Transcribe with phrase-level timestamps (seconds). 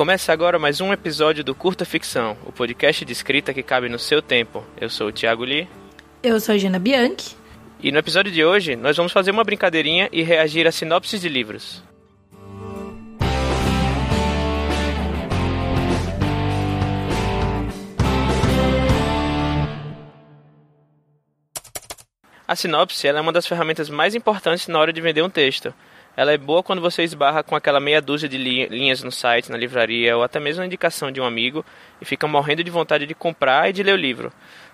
[0.00, 3.98] Começa agora mais um episódio do Curta Ficção, o podcast de escrita que cabe no
[3.98, 4.64] seu tempo.
[4.80, 5.68] Eu sou o Thiago Lee.
[6.22, 7.36] Eu sou a Gina Bianchi.
[7.82, 11.28] E no episódio de hoje, nós vamos fazer uma brincadeirinha e reagir a sinopses de
[11.28, 11.82] livros.
[22.48, 25.74] A sinopse é uma das ferramentas mais importantes na hora de vender um texto.
[26.20, 29.56] Ela é boa quando você esbarra com aquela meia dúzia de linhas no site, na
[29.56, 31.64] livraria ou até mesmo na indicação de um amigo
[31.98, 34.30] e fica morrendo de vontade de comprar e de ler o livro.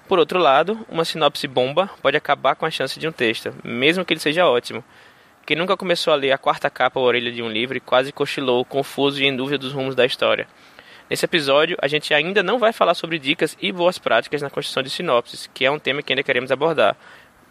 [0.08, 4.04] Por outro lado, uma sinopse bomba pode acabar com a chance de um texto, mesmo
[4.04, 4.82] que ele seja ótimo.
[5.46, 8.10] Quem nunca começou a ler a quarta capa ou orelha de um livro e quase
[8.10, 10.48] cochilou, confuso e em dúvida dos rumos da história?
[11.08, 14.82] Nesse episódio, a gente ainda não vai falar sobre dicas e boas práticas na construção
[14.82, 16.96] de sinopses, que é um tema que ainda queremos abordar.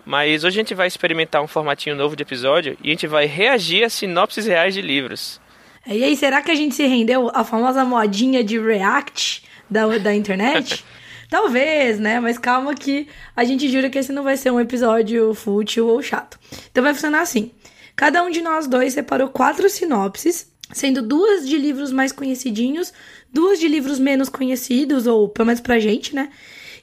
[0.06, 3.26] Mas hoje a gente vai experimentar um formatinho novo de episódio e a gente vai
[3.26, 5.42] reagir a sinopses reais de livros.
[5.88, 10.14] E aí, será que a gente se rendeu à famosa modinha de React da, da
[10.14, 10.84] internet?
[11.30, 12.20] Talvez, né?
[12.20, 16.02] Mas calma que a gente jura que esse não vai ser um episódio fútil ou
[16.02, 16.40] chato.
[16.72, 17.52] Então vai funcionar assim.
[17.96, 22.94] Cada um de nós dois separou quatro sinopses, sendo duas de livros mais conhecidinhos,
[23.32, 26.30] duas de livros menos conhecidos, ou pelo menos pra gente, né?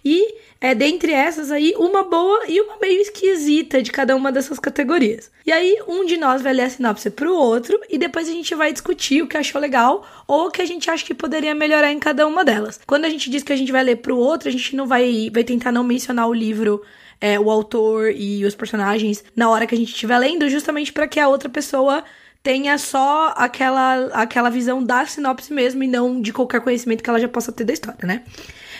[0.04, 4.60] E é dentre essas aí uma boa e uma meio esquisita de cada uma dessas
[4.60, 5.28] categorias.
[5.44, 8.54] E aí um de nós vai ler a sinopse pro outro e depois a gente
[8.54, 11.90] vai discutir o que achou legal ou o que a gente acha que poderia melhorar
[11.90, 12.78] em cada uma delas.
[12.86, 15.28] Quando a gente diz que a gente vai ler pro outro, a gente não vai
[15.34, 16.80] vai tentar não mencionar o livro
[17.20, 21.08] é, o autor e os personagens na hora que a gente estiver lendo, justamente para
[21.08, 22.04] que a outra pessoa
[22.40, 27.20] tenha só aquela, aquela visão da sinopse mesmo e não de qualquer conhecimento que ela
[27.20, 28.22] já possa ter da história, né?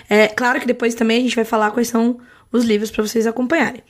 [0.09, 2.19] É claro que depois também a gente vai falar quais são
[2.51, 3.83] os livros para vocês acompanharem.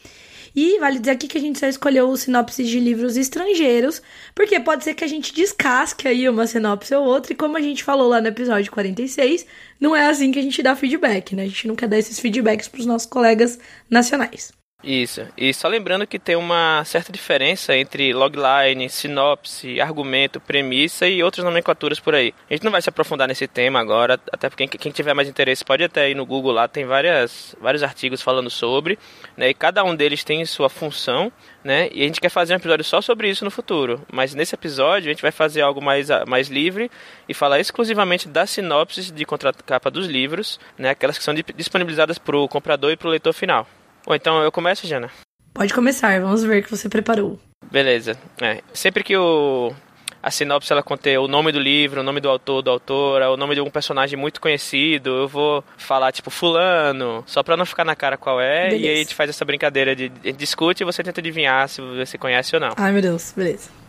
[0.54, 4.02] E vale dizer aqui que a gente só escolheu sinopses de livros estrangeiros,
[4.34, 7.60] porque pode ser que a gente descasque aí uma sinopse ou outra, e como a
[7.60, 9.46] gente falou lá no episódio 46,
[9.80, 11.44] não é assim que a gente dá feedback, né?
[11.44, 13.58] A gente não quer dar esses feedbacks para os nossos colegas
[13.88, 14.52] nacionais.
[14.82, 15.24] Isso.
[15.36, 21.44] E só lembrando que tem uma certa diferença entre logline, sinopse, argumento, premissa e outras
[21.44, 22.34] nomenclaturas por aí.
[22.50, 25.64] A gente não vai se aprofundar nesse tema agora, até porque quem tiver mais interesse
[25.64, 28.98] pode até ir no Google lá, tem várias, vários artigos falando sobre,
[29.36, 29.50] né?
[29.50, 31.30] E cada um deles tem sua função,
[31.62, 31.88] né?
[31.92, 34.04] E a gente quer fazer um episódio só sobre isso no futuro.
[34.12, 36.90] Mas nesse episódio a gente vai fazer algo mais, mais livre
[37.28, 40.90] e falar exclusivamente das sinopses de contracapa dos livros, né?
[40.90, 43.64] Aquelas que são disponibilizadas para o comprador e para o leitor final.
[44.06, 45.10] Ou então eu começo, Jana?
[45.54, 47.38] Pode começar, vamos ver o que você preparou.
[47.70, 48.16] Beleza.
[48.40, 49.72] É, sempre que o,
[50.22, 53.36] a sinopse ela conter o nome do livro, o nome do autor, do autora, o
[53.36, 57.84] nome de um personagem muito conhecido, eu vou falar tipo fulano, só pra não ficar
[57.84, 58.84] na cara qual é, beleza.
[58.84, 61.80] e aí a gente faz essa brincadeira de, de discute e você tenta adivinhar se
[61.80, 62.74] você conhece ou não.
[62.76, 63.81] Ai meu Deus, beleza.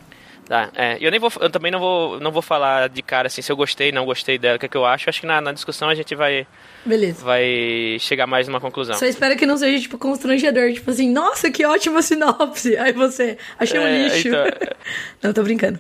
[0.46, 3.42] Tá, é, eu nem vou, eu também não vou, não vou falar de cara assim
[3.42, 5.10] se eu gostei, não gostei dela, o que, é que eu acho.
[5.10, 6.46] Acho que na, na discussão a gente vai,
[6.86, 7.24] Beleza.
[7.24, 8.96] vai chegar mais numa conclusão.
[8.96, 12.76] Só espero que não seja tipo constrangedor, tipo assim, nossa, que ótima sinopse.
[12.78, 14.28] Aí você, achei um é, lixo.
[14.28, 14.46] Então...
[15.22, 15.80] não, tô brincando.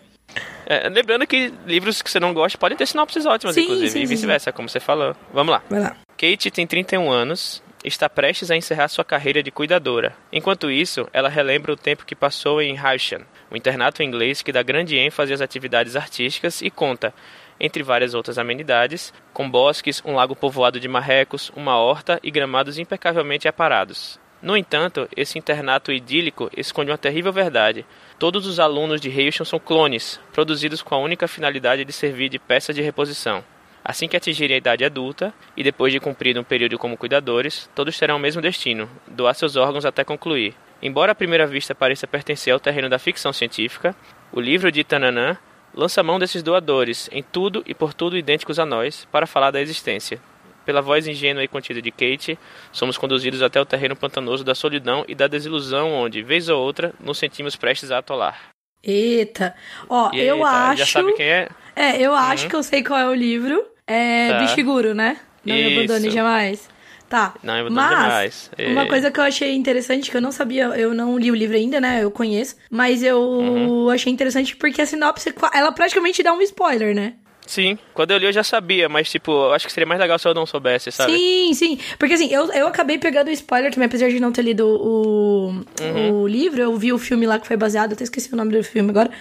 [0.65, 4.01] É, lembrando que livros que você não gosta podem ter sinopses ótimas, sim, inclusive, sim,
[4.01, 5.15] e vice-versa, como você falou.
[5.33, 5.61] Vamos lá.
[5.69, 5.97] Vai lá.
[6.17, 10.15] Kate tem 31 anos, está prestes a encerrar sua carreira de cuidadora.
[10.31, 13.21] Enquanto isso, ela relembra o tempo que passou em Harshan,
[13.51, 17.13] um internato inglês que dá grande ênfase às atividades artísticas e conta,
[17.59, 22.77] entre várias outras amenidades, com bosques, um lago povoado de marrecos, uma horta e gramados
[22.79, 24.19] impecavelmente aparados.
[24.41, 27.85] No entanto, esse internato idílico esconde uma terrível verdade.
[28.19, 32.37] Todos os alunos de Hailsham são clones, produzidos com a única finalidade de servir de
[32.37, 33.43] peça de reposição.
[33.83, 37.97] Assim que atingirem a idade adulta, e depois de cumprir um período como cuidadores, todos
[37.97, 40.55] terão o mesmo destino: doar seus órgãos até concluir.
[40.81, 43.95] Embora à primeira vista pareça pertencer ao terreno da ficção científica,
[44.31, 45.37] o livro de Tananã
[45.73, 49.61] lança mão desses doadores, em tudo e por tudo idênticos a nós, para falar da
[49.61, 50.19] existência.
[50.65, 52.39] Pela voz ingênua e contida de Kate,
[52.71, 56.93] somos conduzidos até o terreno pantanoso da solidão e da desilusão, onde, vez ou outra,
[56.99, 58.53] nos sentimos prestes a atolar.
[58.81, 59.55] Eita!
[59.89, 60.79] Ó, e eu acho.
[60.79, 61.49] Já sabe quem é?
[61.75, 62.49] É, eu acho uhum.
[62.49, 63.72] que eu sei qual é o livro.
[63.87, 64.39] É tá.
[64.39, 65.17] Bishiguro, né?
[65.45, 65.69] Não Isso.
[65.69, 66.69] me abandone jamais.
[67.09, 67.33] Tá.
[67.43, 68.51] Não me abandone mas, jamais.
[68.71, 71.55] Uma coisa que eu achei interessante, que eu não sabia, eu não li o livro
[71.55, 72.03] ainda, né?
[72.03, 72.55] Eu conheço.
[72.71, 73.89] Mas eu uhum.
[73.89, 77.13] achei interessante porque a sinopse, ela praticamente dá um spoiler, né?
[77.45, 80.17] Sim, quando eu li eu já sabia, mas tipo, eu acho que seria mais legal
[80.17, 81.11] se eu não soubesse, sabe?
[81.11, 81.79] Sim, sim.
[81.99, 85.47] Porque assim, eu, eu acabei pegando o spoiler também, apesar de não ter lido o,
[85.81, 86.21] uhum.
[86.21, 88.63] o livro, eu vi o filme lá que foi baseado, até esqueci o nome do
[88.63, 89.11] filme agora.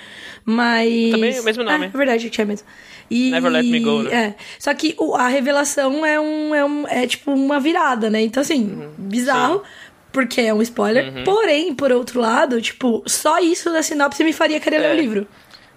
[0.45, 1.11] Mas.
[1.11, 1.87] Também o mesmo nome.
[1.87, 2.67] É, é verdade, tinha mesmo.
[3.11, 4.15] E, Never Let Me Go, né?
[4.15, 4.35] É.
[4.59, 6.89] Só que a revelação é um, é um.
[6.89, 8.23] É tipo uma virada, né?
[8.23, 8.91] Então, assim, uhum.
[8.99, 9.59] bizarro.
[9.59, 9.93] Sim.
[10.13, 11.13] Porque é um spoiler.
[11.13, 11.25] Uhum.
[11.25, 14.81] Porém, por outro lado, tipo, só isso da sinopse me faria querer é.
[14.81, 15.27] ler o livro.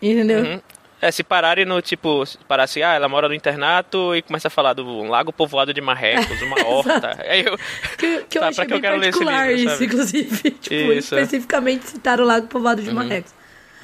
[0.02, 0.44] Entendeu?
[0.44, 0.62] Uhum.
[1.06, 4.48] É, se pararem no tipo, se parar assim, ah, ela mora no internato e começa
[4.48, 7.16] a falar do lago povoado de marrecos, uma horta.
[7.30, 7.56] Aí eu,
[7.96, 9.86] que, que eu tá, achei que eu quero ler esse livro, isso, sabe?
[9.86, 10.50] inclusive.
[10.60, 11.16] tipo, isso.
[11.16, 12.96] especificamente citar o lago povoado de uhum.
[12.96, 13.36] marrecos.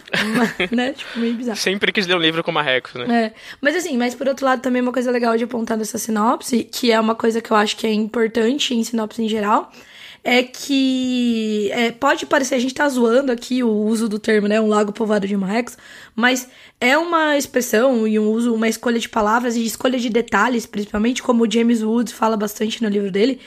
[0.71, 0.93] né?
[0.93, 1.57] Tipo, meio bizarro.
[1.57, 3.25] Sempre quis ler um livro com marrecos, né?
[3.25, 3.33] É.
[3.61, 6.91] Mas assim, mas por outro lado, também uma coisa legal de apontar nessa sinopse, que
[6.91, 9.71] é uma coisa que eu acho que é importante em sinopse em geral,
[10.23, 14.59] é que é, pode parecer, a gente tá zoando aqui o uso do termo, né?
[14.59, 15.77] Um lago povoado de marrecos,
[16.15, 16.47] mas
[16.81, 21.21] é uma expressão e um uso, uma escolha de palavras e escolha de detalhes, principalmente
[21.21, 23.39] como o James Woods fala bastante no livro dele,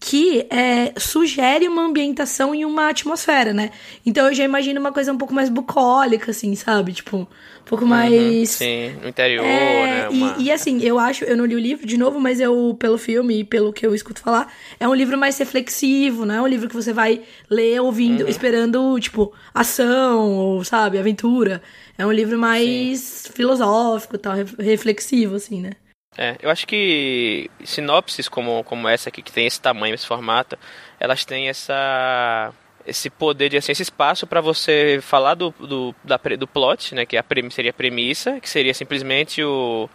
[0.00, 3.70] que é, sugere uma ambientação e uma atmosfera, né?
[4.04, 6.94] Então eu já imagino uma coisa um pouco mais bucólica, assim, sabe?
[6.94, 7.26] Tipo, um
[7.66, 8.48] pouco uhum, mais.
[8.48, 10.08] Sim, no interior, é, né?
[10.08, 10.36] Uma...
[10.38, 12.96] E, e, assim, eu acho, eu não li o livro de novo, mas eu, pelo
[12.96, 16.46] filme e pelo que eu escuto falar, é um livro mais reflexivo, não é um
[16.46, 18.28] livro que você vai ler ouvindo, uhum.
[18.28, 21.62] esperando, tipo, ação, ou, sabe, aventura.
[22.00, 23.32] É um livro mais sim.
[23.34, 25.72] filosófico tal, reflexivo, assim, né?
[26.16, 30.58] É, eu acho que sinopses como, como essa aqui, que tem esse tamanho, esse formato,
[30.98, 32.54] elas têm essa
[32.86, 37.04] esse poder de assim, esse espaço para você falar do, do, da, do plot, né,
[37.04, 39.86] que a, seria a premissa, que seria simplesmente o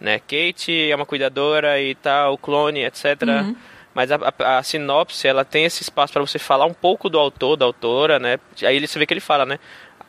[0.00, 3.22] né, Kate é uma cuidadora e tal, o clone, etc.
[3.22, 3.56] Uhum.
[3.94, 7.18] Mas a, a, a, sinopse, ela tem esse espaço para você falar um pouco do
[7.18, 8.40] autor, da autora, né?
[8.62, 9.58] Aí você vê que ele fala, né?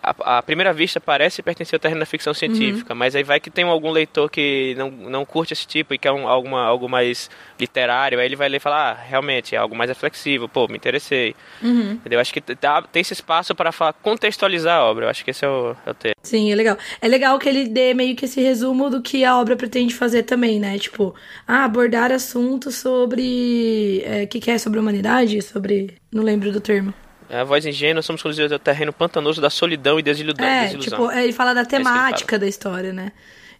[0.03, 2.99] À, primeira vista parece pertencer ao terreno da ficção científica, uhum.
[2.99, 6.11] mas aí vai que tem algum leitor que não, não curte esse tipo e quer
[6.11, 7.29] um, alguma, algo mais
[7.59, 10.75] literário, aí ele vai ler e falar, ah, realmente, é algo mais reflexivo, pô, me
[10.75, 11.35] interessei.
[11.61, 11.93] Uhum.
[11.93, 12.19] Entendeu?
[12.19, 13.71] Acho que tá, tem esse espaço para
[14.01, 16.15] contextualizar a obra, eu acho que esse é o, é o termo.
[16.21, 16.77] Sim, é legal.
[17.01, 20.23] É legal que ele dê meio que esse resumo do que a obra pretende fazer
[20.23, 20.77] também, né?
[20.79, 21.13] Tipo,
[21.47, 24.03] ah, abordar assuntos sobre.
[24.05, 25.41] O é, que, que é sobre humanidade?
[25.41, 25.95] Sobre.
[26.11, 26.93] Não lembro do termo.
[27.29, 30.45] É, a voz ingênua, somos conduzidos ao terreno pantanoso da solidão e desilusão.
[30.45, 33.11] É, tipo, ele fala da é temática é da história, né?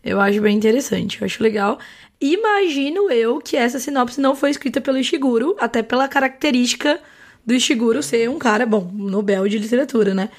[0.03, 1.79] Eu acho bem interessante, eu acho legal.
[2.19, 6.99] Imagino eu que essa sinopse não foi escrita pelo Ishiguro, até pela característica
[7.45, 10.29] do Ishiguro ser um cara, bom, Nobel de literatura, né?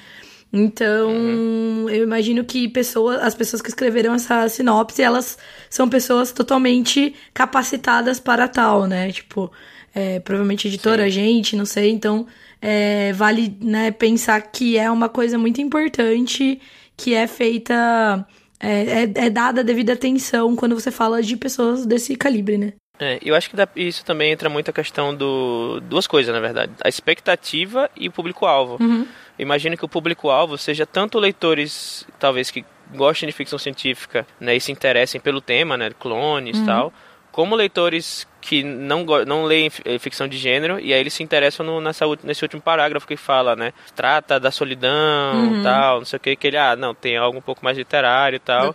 [0.51, 1.89] Então, uhum.
[1.89, 5.37] eu imagino que pessoas, as pessoas que escreveram essa sinopse, elas
[5.69, 9.11] são pessoas totalmente capacitadas para tal, né?
[9.11, 9.51] Tipo,
[9.93, 11.09] é, provavelmente editora, Sim.
[11.09, 11.91] gente, não sei.
[11.91, 12.25] Então,
[12.67, 16.59] é, vale né, pensar que é uma coisa muito importante
[16.97, 18.25] que é feita.
[18.59, 22.73] É, é, é dada a devida atenção quando você fala de pessoas desse calibre, né?
[22.97, 25.79] É, eu acho que isso também entra muito a questão do.
[25.81, 26.71] duas coisas, na verdade.
[26.83, 28.77] A expectativa e o público-alvo.
[28.81, 29.05] Uhum.
[29.37, 32.65] Imagino que o público-alvo seja tanto leitores, talvez, que
[32.95, 35.91] gostem de ficção científica né, e se interessem pelo tema, né?
[35.99, 36.65] Clones e uhum.
[36.65, 36.93] tal
[37.35, 41.65] como leitores que não, não leem eh, ficção de gênero, e aí eles se interessam
[41.65, 43.73] no, nessa, nesse último parágrafo que fala, né?
[43.95, 45.63] Trata da solidão, uhum.
[45.63, 48.35] tal, não sei o que, que ele, ah, não, tem algo um pouco mais literário
[48.35, 48.67] e tal.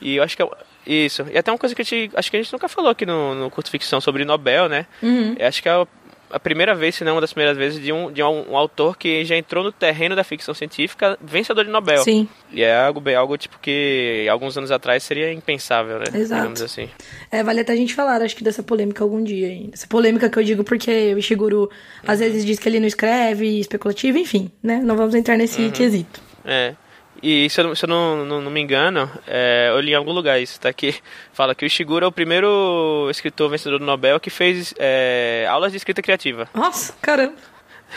[0.00, 0.48] E eu acho que é,
[0.86, 1.26] isso.
[1.32, 3.34] E até uma coisa que a gente, acho que a gente nunca falou aqui no,
[3.34, 4.86] no Curto Ficção sobre Nobel, né?
[5.02, 5.34] Uhum.
[5.36, 5.86] Eu acho que é
[6.30, 8.96] a primeira vez, se não uma das primeiras vezes, de um, de um, um, autor
[8.96, 12.02] que já entrou no terreno da ficção científica, vencedor de Nobel.
[12.02, 12.28] Sim.
[12.52, 16.06] E é algo, algo tipo que alguns anos atrás seria impensável, né?
[16.14, 16.40] Exato.
[16.40, 16.88] Digamos assim.
[17.30, 19.74] É, vale até a gente falar, acho que dessa polêmica algum dia ainda.
[19.74, 21.68] Essa polêmica que eu digo porque o Ishiguro uhum.
[22.06, 24.80] às vezes diz que ele não escreve, especulativo, enfim, né?
[24.82, 25.70] Não vamos entrar nesse uhum.
[25.70, 26.20] quesito.
[26.44, 26.74] É.
[27.22, 30.12] E se eu, se eu não, não, não, me engano, é, eu li em algum
[30.12, 30.94] lugar isso, tá aqui.
[31.32, 35.72] Fala que o Ishiguro é o primeiro escritor vencedor do Nobel que fez é, aulas
[35.72, 36.48] de escrita criativa.
[36.54, 37.36] Nossa, caramba!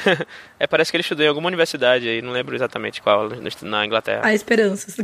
[0.59, 3.29] é, parece que ele estudou em alguma universidade aí, não lembro exatamente qual,
[3.63, 4.21] na Inglaterra.
[4.23, 4.95] Há esperanças.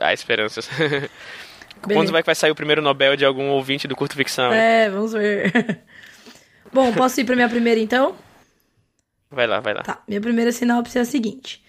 [0.00, 0.68] Há esperanças.
[1.82, 4.52] Quando vai que vai sair o primeiro Nobel de algum ouvinte do curto ficção?
[4.52, 5.52] É, vamos ver.
[6.72, 8.16] Bom, posso ir pra minha primeira então?
[9.30, 9.82] Vai lá, vai lá.
[9.82, 11.63] Tá, minha primeira sinopse é a seguinte.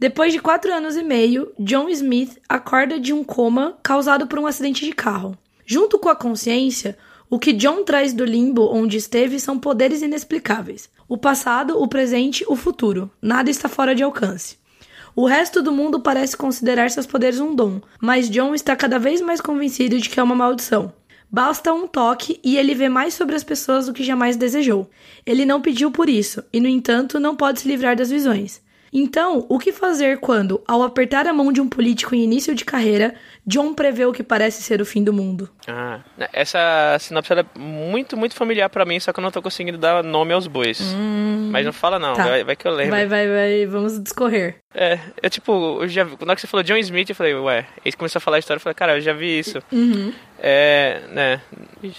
[0.00, 4.46] Depois de quatro anos e meio, John Smith acorda de um coma causado por um
[4.46, 5.36] acidente de carro.
[5.66, 6.96] Junto com a consciência,
[7.28, 10.88] o que John traz do limbo onde esteve são poderes inexplicáveis.
[11.06, 13.10] O passado, o presente, o futuro.
[13.20, 14.56] Nada está fora de alcance.
[15.14, 19.20] O resto do mundo parece considerar seus poderes um dom, mas John está cada vez
[19.20, 20.94] mais convencido de que é uma maldição.
[21.30, 24.88] Basta um toque e ele vê mais sobre as pessoas do que jamais desejou.
[25.26, 28.62] Ele não pediu por isso, e no entanto não pode se livrar das visões.
[28.92, 32.64] Então, o que fazer quando, ao apertar a mão de um político em início de
[32.64, 33.14] carreira,
[33.46, 35.48] John prevê o que parece ser o fim do mundo?
[35.66, 36.00] Ah,
[36.32, 40.04] essa sinopse é muito, muito familiar para mim, só que eu não tô conseguindo dar
[40.04, 40.80] nome aos bois.
[40.94, 42.24] Hum, Mas não fala não, tá.
[42.24, 42.92] vai, vai, que eu lembro.
[42.92, 44.56] Vai, vai, vai, vamos discorrer.
[44.74, 48.18] É, eu tipo, eu já, quando você falou John Smith, eu falei, ué, ele começou
[48.18, 49.60] a falar a história, eu falei, cara, eu já vi isso.
[49.72, 50.12] Uhum.
[50.38, 51.40] É, né,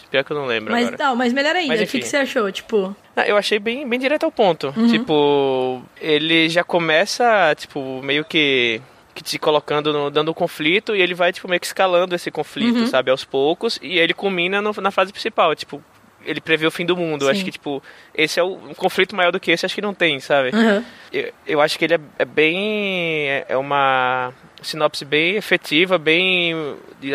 [0.10, 1.04] pior que eu não lembro mas, agora.
[1.04, 2.96] Não, mas melhor ainda, mas, o que, que você achou, tipo...
[3.16, 4.74] Ah, eu achei bem, bem direto ao ponto.
[4.76, 4.88] Uhum.
[4.88, 8.82] Tipo, ele já começa, tipo, meio que
[9.24, 12.32] que te colocando, no, dando um conflito, e ele vai, tipo, meio que escalando esse
[12.32, 12.88] conflito, Uhum.
[12.88, 15.84] sabe, aos poucos, e ele culmina no- na fase principal, tipo,
[16.26, 17.26] ele prevê o fim do mundo.
[17.26, 17.32] Sim.
[17.32, 17.82] Acho que, tipo,
[18.14, 20.50] esse é o, um conflito maior do que esse, acho que não tem, sabe?
[20.54, 20.84] Aham.
[21.12, 23.28] Eu, eu acho que ele é, é bem.
[23.30, 26.54] É é uma sinopse bem efetiva, bem.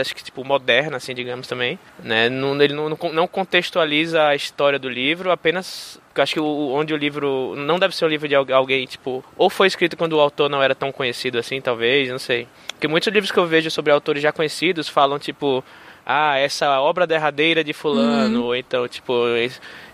[0.01, 1.79] Acho que, tipo, moderna, assim, digamos também.
[2.03, 2.29] Né?
[2.29, 5.99] Não, ele não, não contextualiza a história do livro, apenas.
[6.15, 7.55] Acho que o, onde o livro.
[7.57, 9.25] Não deve ser um livro de al- alguém, tipo.
[9.37, 12.47] Ou foi escrito quando o autor não era tão conhecido assim, talvez, não sei.
[12.73, 15.65] Porque muitos livros que eu vejo sobre autores já conhecidos falam, tipo.
[16.09, 19.13] Ah, essa obra derradeira de fulano, ou então, tipo,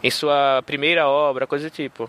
[0.02, 2.08] em, sua primeira obra, coisa do tipo.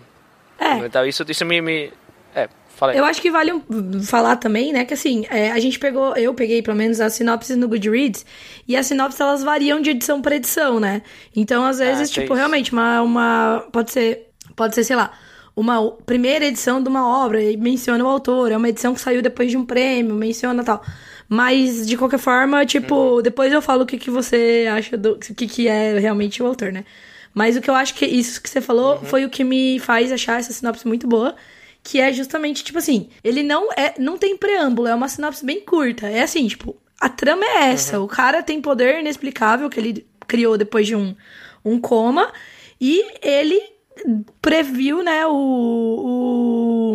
[0.58, 0.76] É.
[0.84, 1.90] Então, isso, isso me, me.
[2.34, 2.48] É.
[2.94, 6.34] Eu acho que vale um- falar também, né, que assim, é, a gente pegou, eu
[6.34, 8.26] peguei pelo menos as sinopses no Goodreads,
[8.66, 11.00] e as sinopses elas variam de edição para edição, né?
[11.34, 13.64] Então, às vezes, Ah, tipo, realmente, uma, uma.
[13.72, 14.28] Pode ser.
[14.56, 15.12] Pode ser, sei lá,
[15.56, 19.22] uma primeira edição de uma obra e menciona o autor, é uma edição que saiu
[19.22, 20.82] depois de um prêmio, menciona tal.
[21.28, 23.22] Mas, de qualquer forma, tipo, Uhum.
[23.22, 25.12] depois eu falo o que, que você acha do.
[25.12, 26.84] o que, que é realmente o autor, né?
[27.32, 29.04] Mas o que eu acho que isso que você falou Uhum.
[29.04, 31.34] foi o que me faz achar essa sinopse muito boa.
[31.82, 33.94] Que é justamente, tipo assim, ele não é.
[33.98, 36.06] Não tem preâmbulo, é uma sinopse bem curta.
[36.08, 38.00] É assim, tipo, a trama é essa.
[38.00, 41.14] O cara tem poder inexplicável que ele criou depois de um,
[41.64, 42.32] um coma.
[42.80, 43.60] E ele
[44.40, 45.30] previu, né, o,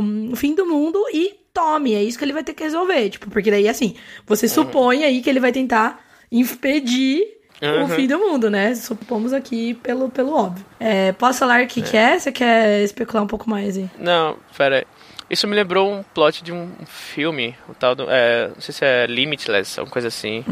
[0.04, 1.94] o, o fim do mundo e tome.
[1.94, 3.10] É isso que ele vai ter que resolver.
[3.10, 6.00] Tipo, porque daí, assim, você supõe aí que ele vai tentar
[6.32, 7.22] impedir
[7.62, 7.90] o Uhum.
[7.90, 8.74] fim do mundo, né?
[8.74, 10.66] Supomos aqui pelo, pelo óbvio.
[10.80, 12.18] É, posso falar o que, que é?
[12.18, 13.90] Você quer especular um pouco mais aí?
[13.98, 14.86] Não, pera.
[15.30, 18.06] Isso me lembrou um plot de um filme, o tal do.
[18.10, 20.44] É, não sei se é Limitless, alguma coisa assim.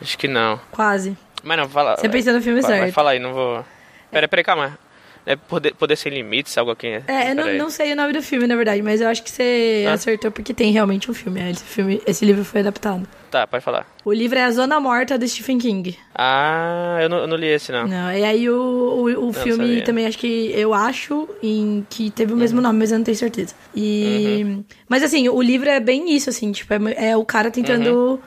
[0.00, 0.60] Acho que não.
[0.70, 1.16] Quase.
[1.42, 1.94] Mas não, fala.
[1.94, 1.96] Hum.
[1.98, 2.94] Você pensou no filme vai, vai, certo.
[2.94, 3.64] Fala aí, não vou.
[4.10, 4.78] Pera, peraí, calma.
[5.26, 6.86] É poder, poder sem limites, algo aqui.
[6.88, 9.22] É, eu Pera não, não sei o nome do filme, na verdade, mas eu acho
[9.22, 9.94] que você Ah.
[9.94, 11.40] acertou porque tem realmente um filme.
[11.40, 12.02] é, Esse, filme.
[12.06, 13.08] esse livro foi adaptado.
[13.30, 13.86] Tá, pode falar.
[14.04, 15.98] O livro é A Zona Morta, do Stephen King.
[16.14, 17.86] Ah, eu não, eu não li esse, não.
[17.88, 19.84] Não, e aí o, o, o filme sabia.
[19.84, 23.16] também acho que eu acho em, que teve o mesmo nome, mas eu não tenho
[23.16, 23.54] certeza.
[23.74, 24.58] E.
[24.88, 28.20] Mas assim, o livro é bem isso, assim, tipo, é, é o cara tentando.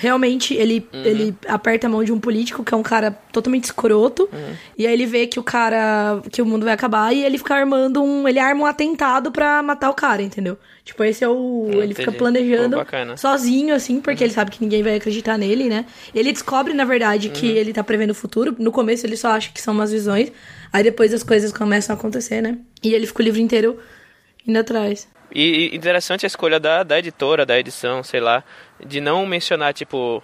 [0.00, 4.28] Realmente, ele, ele aperta a mão de um político, que é um cara totalmente escroto.
[4.76, 6.22] E aí ele vê que o cara.
[6.30, 8.28] que o mundo vai acabar e ele fica armando um.
[8.28, 10.56] Ele arma um atentado pra matar o cara, entendeu?
[10.84, 11.68] Tipo, esse é o.
[11.72, 12.16] ele fica entendi.
[12.16, 15.84] planejando Pô, sozinho, assim, porque ele sabe que ninguém vai acreditar nele, né?
[16.14, 18.54] Ele descobre, na verdade, que ele tá prevendo o futuro.
[18.56, 20.30] No começo ele só acha que são umas visões.
[20.72, 22.56] Aí depois as coisas começam a acontecer, né?
[22.84, 23.78] E ele fica o livro inteiro
[24.48, 25.06] indo atrás.
[25.32, 28.42] E, interessante a escolha da, da editora, da edição, sei lá,
[28.84, 30.22] de não mencionar, tipo,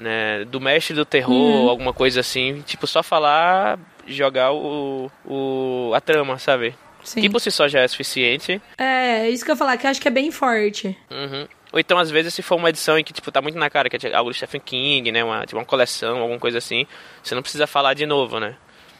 [0.00, 1.68] né, do mestre do terror, Uhum.
[1.68, 6.74] alguma coisa assim, tipo, só falar, jogar o, o a trama, sabe?
[7.04, 7.20] Sim.
[7.20, 8.60] Que por si só já é suficiente.
[8.78, 10.96] É, isso que eu ia falar, que eu acho que é bem forte.
[11.10, 11.46] Uhum.
[11.72, 13.88] Ou então, às vezes, se for uma edição em que, tipo, tá muito na cara,
[13.90, 16.86] que é algo do Stephen King, né, uma, tipo, uma coleção, alguma coisa assim,
[17.22, 18.56] você não precisa falar de novo, né?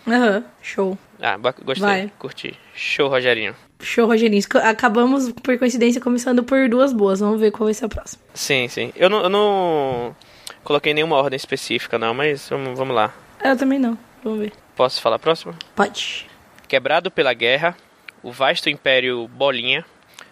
[0.06, 0.96] Aham, show.
[1.20, 2.12] Ah, gostei, Vai.
[2.18, 2.54] curti.
[2.74, 3.56] Show, Rogerinho.
[3.80, 4.42] Show, Rogerinho.
[4.62, 7.20] Acabamos, por coincidência, começando por duas boas.
[7.20, 8.22] Vamos ver qual vai ser a próxima.
[8.34, 8.92] Sim, sim.
[8.96, 10.16] Eu não, eu não
[10.64, 13.14] coloquei nenhuma ordem específica, não, mas vamos, vamos lá.
[13.44, 13.98] Eu também não.
[14.24, 14.52] Vamos ver.
[14.74, 15.54] Posso falar a próxima?
[15.74, 16.26] Pode.
[16.68, 17.76] Quebrado pela guerra,
[18.22, 19.84] o vasto império Bolinha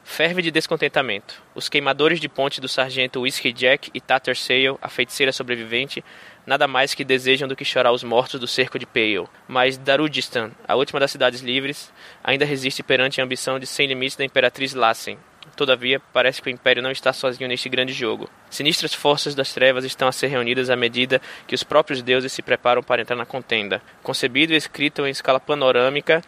[0.04, 1.42] ferve de descontentamento.
[1.54, 6.04] Os queimadores de ponte do sargento Whiskey Jack e Tattersale, a feiticeira sobrevivente,
[6.46, 9.26] nada mais que desejam do que chorar os mortos do cerco de Pale.
[9.48, 14.16] Mas Darudistan, a última das cidades livres, ainda resiste perante a ambição de sem limites
[14.16, 15.18] da imperatriz Lassen.
[15.56, 18.28] Todavia, parece que o Império não está sozinho neste grande jogo.
[18.50, 22.42] Sinistras forças das trevas estão a ser reunidas à medida que os próprios deuses se
[22.42, 23.80] preparam para entrar na contenda.
[24.02, 26.22] Concebido e escrito em escala panorâmica,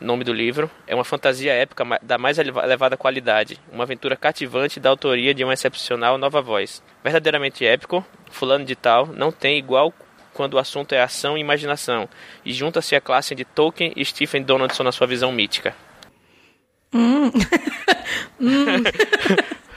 [0.00, 4.78] nome do livro, é uma fantasia épica da mais eleva- elevada qualidade, uma aventura cativante
[4.78, 6.82] da autoria de uma excepcional nova voz.
[7.02, 9.92] Verdadeiramente épico, fulano de tal não tem igual
[10.32, 12.08] quando o assunto é ação e imaginação,
[12.44, 15.74] e junta-se a classe de Tolkien e Stephen Donaldson na sua visão mítica.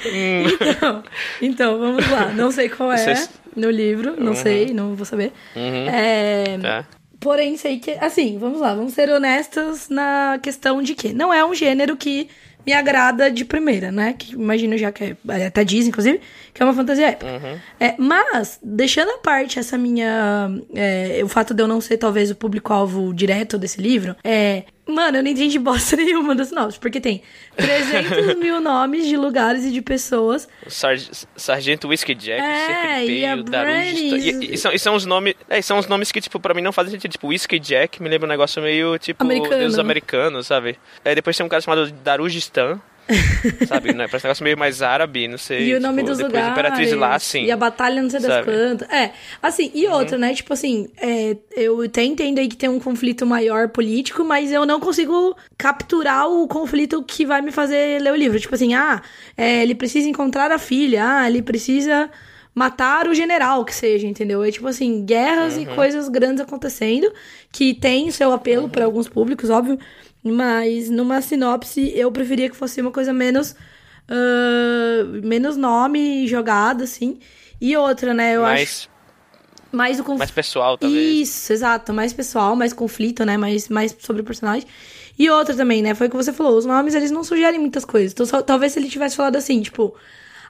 [0.06, 1.04] Então,
[1.42, 2.28] então, vamos lá.
[2.34, 5.32] Não sei qual é Vocês- no livro, não sei, não vou saber.
[5.56, 6.86] É, Tá?
[7.20, 7.92] Porém, sei que.
[7.92, 12.28] Assim, vamos lá, vamos ser honestos na questão de que não é um gênero que
[12.66, 14.14] me agrada de primeira, né?
[14.18, 15.46] Que imagino já que é.
[15.46, 16.20] Até diz, inclusive,
[16.54, 17.62] que é uma fantasia épica.
[17.80, 20.50] É, mas, deixando à parte essa minha.
[20.76, 24.64] é, o fato de eu não ser talvez o público-alvo direto desse livro, é.
[24.86, 27.22] Mano, eu não entendi bosta nenhuma dos nomes, porque tem
[27.56, 30.48] 300 mil nomes de lugares e de pessoas.
[30.66, 34.10] O Sarg- Sargento Whiskey Jack, É, Secret e a Pale, Darugista.
[34.18, 34.50] Brannies.
[34.50, 35.36] E, e são, e são os nomes.
[35.50, 37.12] É, são os nomes que, tipo, pra mim não fazem sentido.
[37.12, 39.58] Tipo, Whiskey Jack me lembra um negócio meio, tipo, Americano.
[39.58, 40.78] deuses americanos, sabe?
[41.06, 42.82] Aí depois tem um cara chamado Darujistan,
[43.68, 43.94] sabe?
[43.94, 44.08] Né?
[44.08, 45.70] Parece um negócio meio mais árabe, não sei.
[45.70, 46.52] E o nome tipo, dos depois lugares.
[46.52, 47.46] Imperatriz lá, sim.
[47.46, 48.90] E a batalha não sei das quantas.
[48.90, 50.34] É, assim, e outra, né?
[50.34, 54.66] Tipo assim, é, eu até entendo aí que tem um conflito maior político, mas eu
[54.66, 58.40] não consigo capturar o conflito que vai me fazer ler o livro.
[58.40, 59.02] Tipo assim, ah,
[59.38, 62.10] é, ele precisa encontrar a filha, ah, ele precisa
[62.56, 64.44] matar o general, que seja, entendeu?
[64.44, 67.12] É tipo assim, guerras e coisas grandes acontecendo,
[67.52, 69.80] que tem seu apelo pra alguns públicos, óbvio,
[70.32, 73.56] mas numa sinopse eu preferia que fosse uma coisa menos
[74.08, 77.20] ah, menos nome jogado, assim.
[77.60, 78.36] E outra, né?
[78.36, 78.90] Eu acho mais,
[79.72, 80.20] mais o conflito.
[80.20, 81.30] mais pessoal, talvez.
[81.30, 81.94] Isso, exato.
[81.94, 83.38] Mais pessoal, mais conflito, né?
[83.38, 84.68] Mais, mais sobre o personagem.
[85.18, 85.94] E outra também, né?
[85.94, 86.58] Foi o que você falou.
[86.58, 88.12] Os nomes, eles não sugerem muitas coisas.
[88.12, 89.96] Então, só- talvez se ele tivesse falado assim, tipo...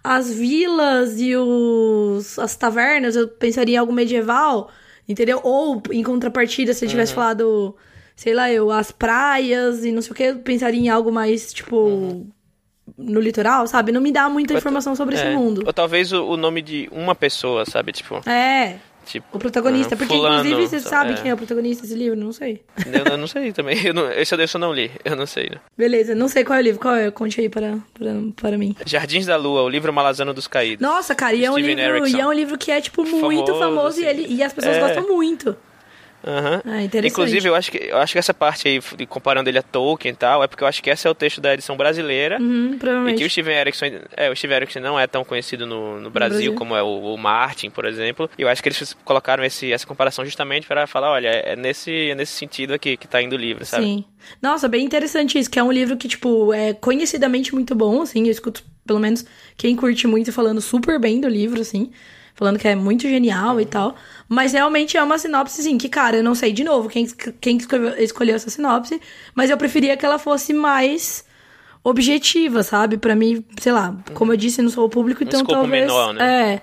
[0.05, 2.37] As vilas e os...
[2.37, 4.69] As tavernas, eu pensaria em algo medieval,
[5.07, 5.39] entendeu?
[5.43, 7.75] Ou, em contrapartida, se ele tivesse falado...
[8.15, 8.71] Sei lá, eu...
[8.71, 12.25] As praias e não sei o que, eu pensaria em algo mais, tipo...
[12.97, 13.91] No litoral, sabe?
[13.93, 15.33] Não me dá muita Ou informação sobre esse É.
[15.35, 15.63] mundo.
[15.65, 17.93] Ou talvez o, o nome de uma pessoa, sabe?
[17.93, 19.95] Tipo, É, tipo o protagonista.
[19.95, 21.15] ah, Porque, fulano, inclusive, você sabe é.
[21.15, 22.19] quem é o protagonista desse livro?
[22.19, 22.61] Não sei.
[22.85, 23.81] Eu, eu não sei também.
[23.85, 24.91] Eu não, esse eu, esse eu não li.
[25.03, 25.49] Eu não sei.
[25.49, 25.57] né?
[25.77, 26.79] Beleza, não sei qual é o livro.
[26.81, 27.09] Qual é?
[27.09, 28.75] Conte aí para, para, para mim.
[28.85, 30.85] Jardins da Lua, o livro Malazano dos Caídos.
[30.85, 31.81] Nossa, cara, e é um livro,
[32.19, 34.19] é um livro que é, tipo, muito Famoso, famoso, e, assim.
[34.23, 34.79] ele, e as pessoas É.
[34.81, 35.55] gostam muito.
[36.25, 36.61] Aham.
[36.65, 37.11] Ah, interessante.
[37.11, 40.13] Inclusive, eu acho, que, eu acho que essa parte aí, de comparando ele a Tolkien
[40.13, 42.39] e tal, é porque eu acho que esse é o texto da edição brasileira.
[42.39, 42.77] Uhum,
[43.09, 46.09] E que o Steven Erickson, é, o Steven Erickson não é tão conhecido no, no
[46.09, 46.53] Brasil, Brasil.
[46.55, 48.29] como é o, o Martin, por exemplo.
[48.37, 52.09] E eu acho que eles colocaram esse, essa comparação justamente para falar, olha, é nesse,
[52.09, 53.83] é nesse sentido aqui que tá indo o livro, sabe?
[53.83, 54.05] Sim.
[54.41, 58.25] Nossa, bem interessante isso, que é um livro que, tipo, é conhecidamente muito bom, assim,
[58.25, 59.25] eu escuto, pelo menos,
[59.57, 61.91] quem curte muito falando super bem do livro, assim,
[62.33, 63.95] falando que é muito genial e tal,
[64.27, 67.05] mas realmente é uma sinopse, assim, que, cara, eu não sei, de novo, quem,
[67.39, 68.99] quem escolheu, escolheu essa sinopse,
[69.35, 71.25] mas eu preferia que ela fosse mais
[71.83, 72.97] objetiva, sabe?
[72.97, 75.81] Pra mim, sei lá, como eu disse, não sou o público, então escopo talvez...
[75.85, 76.53] menor, né?
[76.53, 76.61] É,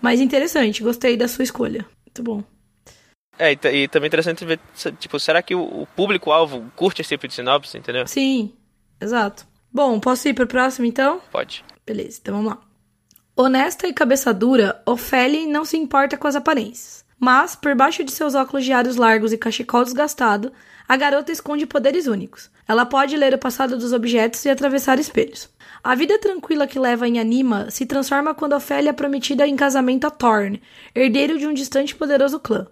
[0.00, 1.84] mais interessante, gostei da sua escolha.
[2.06, 2.44] Muito bom.
[3.38, 4.60] É, e, e também interessante ver,
[4.98, 8.06] tipo, será que o, o público-alvo curte esse tipo de sinopse, entendeu?
[8.06, 8.52] Sim,
[9.00, 9.46] exato.
[9.72, 11.20] Bom, posso ir pro próximo, então?
[11.30, 11.64] Pode.
[11.84, 12.71] Beleza, então vamos lá.
[13.34, 17.02] Honesta e cabeça dura, Ofélia não se importa com as aparências.
[17.18, 20.52] Mas, por baixo de seus óculos de aros largos e cachecol desgastado,
[20.86, 22.50] a garota esconde poderes únicos.
[22.68, 25.48] Ela pode ler o passado dos objetos e atravessar espelhos.
[25.82, 30.06] A vida tranquila que leva em Anima se transforma quando Ofélia é prometida em casamento
[30.06, 30.60] a Thorn,
[30.94, 32.66] herdeiro de um distante e poderoso clã.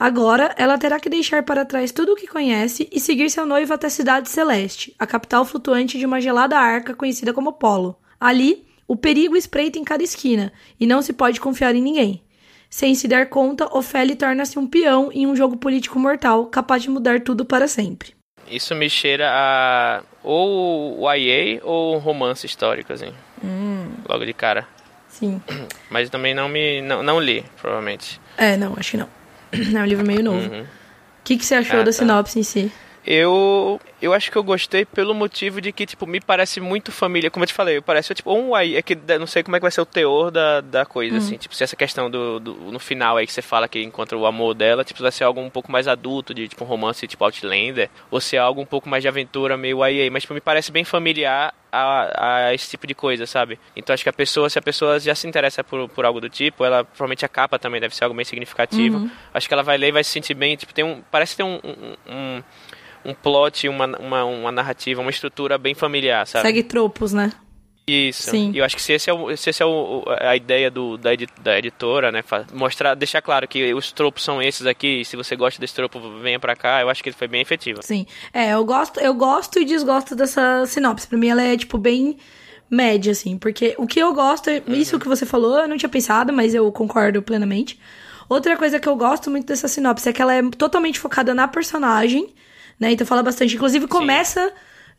[0.00, 3.72] Agora, ela terá que deixar para trás tudo o que conhece e seguir seu noivo
[3.72, 7.96] até a Cidade Celeste, a capital flutuante de uma gelada arca conhecida como Polo.
[8.18, 12.22] Ali, o perigo espreita em cada esquina e não se pode confiar em ninguém.
[12.70, 16.88] Sem se dar conta, Ofélia torna-se um peão em um jogo político mortal capaz de
[16.90, 18.14] mudar tudo para sempre.
[18.50, 23.12] Isso me cheira a ou o YA ou um romance histórico, assim.
[23.44, 23.88] Hum.
[24.08, 24.66] Logo de cara.
[25.08, 25.40] Sim.
[25.90, 26.80] Mas também não me.
[26.80, 28.20] não, não li, provavelmente.
[28.38, 29.08] É, não, acho que não.
[29.52, 30.48] É um livro meio novo.
[30.48, 30.64] O Uhum.
[31.24, 31.92] que, que você achou Ah, da tá.
[31.92, 32.72] sinopse em si?
[33.06, 37.30] Eu, eu acho que eu gostei pelo motivo de que, tipo, me parece muito família.
[37.30, 38.76] Como eu te falei, parece tipo um aí.
[38.76, 41.36] É que não sei como é que vai ser o teor da, da coisa, assim.
[41.36, 42.54] Tipo, se essa questão do, do.
[42.72, 45.40] No final aí que você fala que encontra o amor dela, tipo, vai ser algo
[45.40, 47.88] um pouco mais adulto, de tipo um romance tipo Outlander.
[48.10, 50.10] Ou se é algo um pouco mais de aventura, meio aí.
[50.10, 53.58] Mas, tipo, me parece bem familiar a, a esse tipo de coisa, sabe?
[53.76, 56.28] Então acho que a pessoa, se a pessoa já se interessa por, por algo do
[56.28, 58.98] tipo, ela provavelmente a capa também deve ser algo bem significativo.
[59.32, 60.56] Acho que ela vai ler e vai se sentir bem.
[60.56, 61.02] Tipo, tem um.
[61.10, 62.42] Parece ter um- um- um
[63.04, 66.42] um plot, uma, uma, uma narrativa, uma estrutura bem familiar, sabe?
[66.46, 67.32] Segue tropos, né?
[67.86, 68.30] Isso.
[68.30, 68.52] Sim.
[68.54, 70.96] E eu acho que se esse é, o, se esse é o, a ideia do,
[70.96, 72.22] da, edi- da editora, né?
[72.52, 75.98] Mostrar, deixar claro que os tropos são esses aqui, e se você gosta desse tropo,
[76.20, 77.80] venha pra cá, eu acho que ele foi bem efetivo.
[77.82, 78.06] Sim.
[78.32, 81.08] É, eu gosto, eu gosto e desgosto dessa sinopse.
[81.08, 82.18] Pra mim, ela é, tipo, bem
[82.70, 83.36] média, assim.
[83.36, 86.54] Porque o que eu gosto, é- isso que você falou, eu não tinha pensado, mas
[86.54, 87.80] eu concordo plenamente.
[88.28, 91.48] Outra coisa que eu gosto muito dessa sinopse é que ela é totalmente focada na
[91.48, 92.32] personagem,
[92.82, 92.92] né?
[92.92, 93.54] Então fala bastante.
[93.54, 94.52] Inclusive, começa.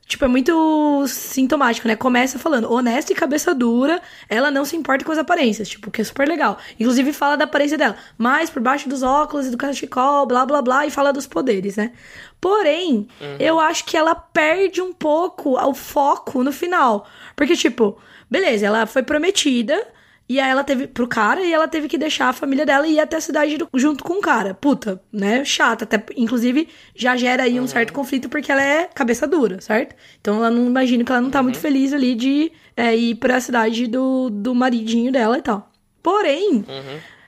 [0.06, 1.96] Tipo, é muito sintomático, né?
[1.96, 6.02] Começa falando, honesta e cabeça dura, ela não se importa com as aparências, tipo, que
[6.02, 6.58] é super legal.
[6.78, 10.62] Inclusive fala da aparência dela, mas por baixo dos óculos e do cachecol, blá blá
[10.62, 11.94] blá, e fala dos poderes, né?
[12.42, 13.08] Porém,
[13.40, 17.08] eu acho que ela perde um pouco o foco no final.
[17.34, 17.98] Porque, tipo,
[18.30, 19.88] beleza, ela foi prometida,
[20.28, 22.94] e aí ela teve pro cara e ela teve que deixar a família dela e
[22.94, 24.54] ir até a cidade do- junto com o cara.
[24.54, 25.44] Puta, né?
[25.44, 25.84] Chata.
[25.84, 29.96] Até, inclusive, já gera aí um certo conflito porque ela é cabeça dura, certo?
[30.22, 33.40] Então ela não imagino que ela não tá muito feliz ali de é, ir pra
[33.40, 35.70] cidade do, do maridinho dela e tal.
[36.02, 36.66] Porém,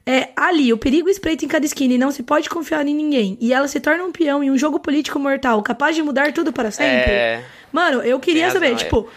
[0.05, 3.38] é, ali, o perigo espreita em cada esquina e não se pode confiar em ninguém.
[3.41, 6.51] E ela se torna um peão em um jogo político mortal capaz de mudar tudo
[6.53, 7.12] para sempre.
[7.12, 7.43] É.
[7.71, 8.84] Mano, eu queria saber, razão, é.
[8.84, 9.10] tipo,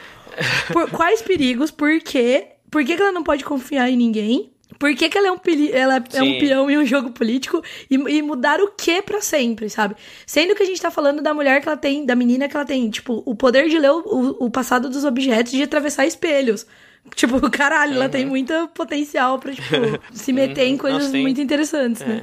[0.73, 1.71] Por, quais perigos?
[1.71, 2.47] Por quê?
[2.71, 4.51] Por que, que ela não pode confiar em ninguém?
[4.79, 5.39] Por que, que ela, é um,
[5.73, 9.69] ela é um peão em um jogo político e, e mudar o que para sempre,
[9.69, 9.97] sabe?
[10.27, 12.67] Sendo que a gente tá falando da mulher que ela tem, da menina que ela
[12.67, 16.67] tem, tipo, o poder de ler o, o passado dos objetos de atravessar espelhos.
[17.15, 17.97] Tipo, caralho, uhum.
[17.99, 18.31] ela tem uhum.
[18.31, 19.65] muito potencial pra, tipo,
[20.13, 20.79] se meter em uhum.
[20.79, 21.23] coisas Nossa, tem...
[21.23, 22.07] muito interessantes, né?
[22.07, 22.15] é.
[22.17, 22.23] né?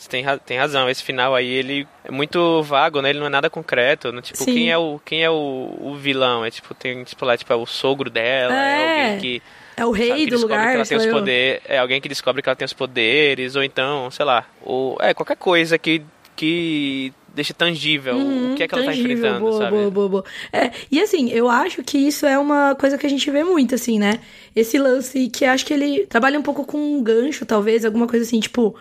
[0.00, 3.10] Você tem, tem razão, esse final aí, ele é muito vago, né?
[3.10, 4.10] Ele não é nada concreto.
[4.10, 4.22] Né?
[4.22, 4.54] Tipo, Sim.
[4.54, 6.42] quem é o quem é o, o vilão?
[6.42, 9.42] É tipo, tem, tipo, lá, tipo, é o sogro dela, é, é alguém que
[9.76, 10.70] é o rei do lugar.
[10.70, 13.62] Que ela tem os poder, é alguém que descobre que ela tem os poderes, ou
[13.62, 16.02] então, sei lá, ou é qualquer coisa que,
[16.34, 19.70] que deixa tangível uhum, o que é que ela tá enfrentando, boa, sabe?
[19.70, 20.24] Boa, boa, boa.
[20.50, 23.74] É, e assim, eu acho que isso é uma coisa que a gente vê muito,
[23.74, 24.18] assim, né?
[24.56, 28.24] Esse lance que acho que ele trabalha um pouco com um gancho, talvez, alguma coisa
[28.24, 28.74] assim, tipo.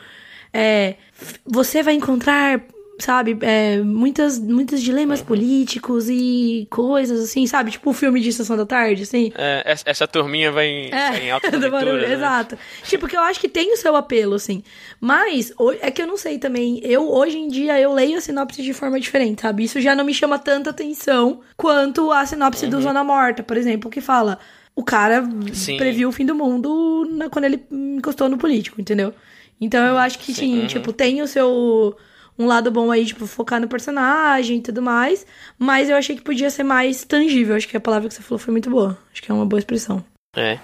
[0.54, 0.96] É,
[1.46, 2.62] você vai encontrar
[3.00, 7.72] sabe, é, muitas, muitos dilemas políticos e coisas assim, sabe?
[7.72, 9.32] Tipo o um filme de Sessão da Tarde, assim.
[9.36, 12.14] É, essa turminha vai em, é, em alta né?
[12.14, 12.58] Exato.
[12.84, 14.64] Tipo, que eu acho que tem o seu apelo, assim.
[15.00, 18.62] Mas, é que eu não sei também, eu, hoje em dia, eu leio a sinopse
[18.62, 19.64] de forma diferente, sabe?
[19.64, 22.72] Isso já não me chama tanta atenção quanto a sinopse uhum.
[22.72, 24.38] do Zona Morta, por exemplo, que fala...
[24.76, 25.76] O cara Sim.
[25.76, 29.14] previu o fim do mundo na, quando ele encostou no político, entendeu?
[29.60, 30.68] Então eu acho que, sim, uhum.
[30.68, 31.98] tipo, tem o seu
[32.38, 35.28] um lado bom aí, tipo, focar no personagem e tudo mais.
[35.58, 37.56] Mas eu achei que podia ser mais tangível.
[37.56, 38.98] Acho que a palavra que você falou foi muito boa.
[39.12, 40.04] Acho que é uma boa expressão.
[40.36, 40.58] É.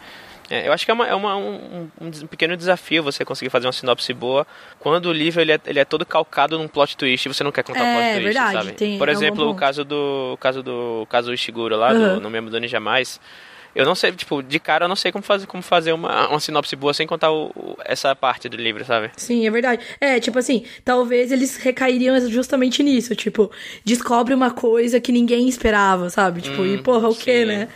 [0.50, 3.66] É, eu acho que é, uma, é uma, um, um, pequeno desafio você conseguir fazer
[3.66, 4.46] uma sinopse boa
[4.80, 7.52] quando o livro ele é, ele é todo calcado num plot twist e você não
[7.52, 8.72] quer contar é, plot twist, verdade, sabe?
[8.74, 12.16] Tem, Por é exemplo, o caso do o caso do caso Ishiguro lá, uhum.
[12.16, 13.20] do Não Me Abandone Jamais.
[13.76, 16.40] Eu não sei, tipo, de cara eu não sei como fazer, como fazer uma, uma
[16.40, 19.12] sinopse boa sem contar o, o, essa parte do livro, sabe?
[19.18, 19.84] Sim, é verdade.
[20.00, 23.52] É, tipo assim, talvez eles recairiam justamente nisso, tipo,
[23.84, 26.42] descobre uma coisa que ninguém esperava, sabe?
[26.42, 27.68] Tipo, hum, e porra, o quê, né?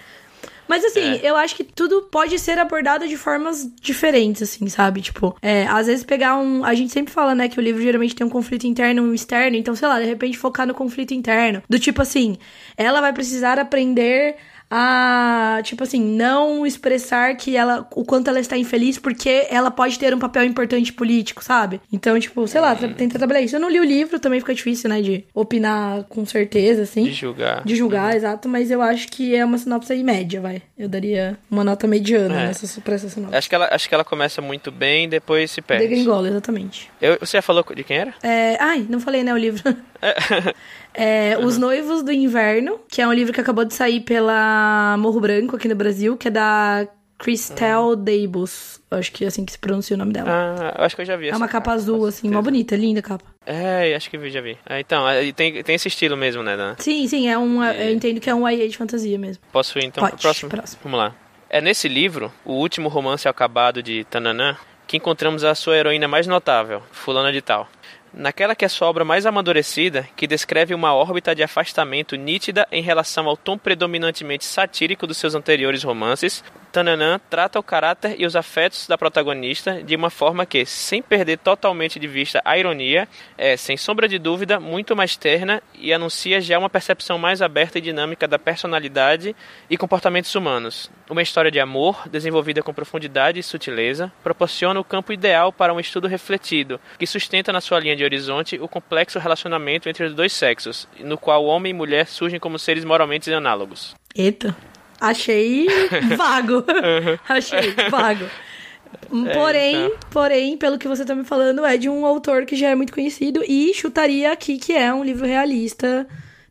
[0.69, 1.21] Mas assim, é.
[1.23, 5.01] eu acho que tudo pode ser abordado de formas diferentes, assim, sabe?
[5.01, 6.63] Tipo, é, às vezes pegar um.
[6.63, 9.13] A gente sempre fala, né, que o livro geralmente tem um conflito interno e um
[9.15, 9.57] externo.
[9.57, 11.63] Então, sei lá, de repente focar no conflito interno.
[11.67, 12.37] Do tipo assim,
[12.77, 14.35] ela vai precisar aprender
[14.69, 19.97] a, tipo assim, não expressar que ela, o quanto ela está infeliz porque ela pode
[19.97, 21.81] ter um papel importante político, sabe?
[21.91, 22.93] Então, tipo, sei lá, uhum.
[22.93, 23.55] tenta trabalhar isso.
[23.55, 27.03] Eu não li o livro, também fica difícil, né, de opinar com certeza, assim.
[27.03, 27.63] De julgar.
[27.63, 30.61] De julgar, exato, mas eu acho que é uma sinopse aí média, vai.
[30.77, 32.47] Eu daria uma nota mediana é.
[32.47, 33.35] nessa, pra essa sinopse.
[33.35, 35.87] Acho que, ela, acho que ela começa muito bem e depois se perde.
[35.87, 36.91] Degringola, exatamente.
[37.01, 38.13] Eu, você já falou de quem era?
[38.21, 39.63] É, ai, não falei, né, o livro.
[40.93, 41.45] É, uhum.
[41.45, 45.55] Os Noivos do Inverno, que é um livro que acabou de sair pela Morro Branco
[45.55, 48.03] aqui no Brasil, que é da Christelle uhum.
[48.03, 48.79] Deibus.
[48.89, 50.29] Acho que é assim que se pronuncia o nome dela.
[50.29, 51.29] Ah, acho que eu já vi.
[51.29, 53.25] É uma capa, azul, assim, mó bonita, linda capa.
[53.45, 54.57] É, acho que eu já vi.
[54.67, 55.03] É, então,
[55.35, 56.75] tem, tem esse estilo mesmo, né?
[56.79, 57.89] Sim, sim, é um, e...
[57.89, 59.43] eu entendo que é um YA de fantasia mesmo.
[59.51, 60.49] Posso ir então Pode, pro próximo?
[60.49, 60.79] próximo?
[60.83, 61.15] Vamos lá.
[61.49, 64.55] É nesse livro, o último romance acabado de Tananã,
[64.87, 67.67] que encontramos a sua heroína mais notável, Fulana de Tal.
[68.13, 72.81] Naquela que é sua obra mais amadurecida, que descreve uma órbita de afastamento nítida em
[72.81, 78.35] relação ao tom predominantemente satírico dos seus anteriores romances, Tananã trata o caráter e os
[78.35, 83.57] afetos da protagonista de uma forma que, sem perder totalmente de vista a ironia, é,
[83.57, 87.81] sem sombra de dúvida, muito mais terna e anuncia já uma percepção mais aberta e
[87.81, 89.35] dinâmica da personalidade
[89.67, 90.91] e comportamentos humanos.
[91.09, 95.79] Uma história de amor, desenvolvida com profundidade e sutileza, proporciona o campo ideal para um
[95.79, 100.31] estudo refletido, que sustenta na sua linha de horizonte o complexo relacionamento entre os dois
[100.31, 103.95] sexos, no qual homem e mulher surgem como seres moralmente análogos.
[104.15, 104.55] Eita!
[105.01, 105.65] Achei
[106.15, 106.57] vago.
[106.57, 107.17] Uhum.
[107.27, 108.25] Achei vago.
[108.25, 109.97] É, porém, então.
[110.11, 112.93] porém, pelo que você tá me falando, é de um autor que já é muito
[112.93, 116.07] conhecido e chutaria aqui que é um livro realista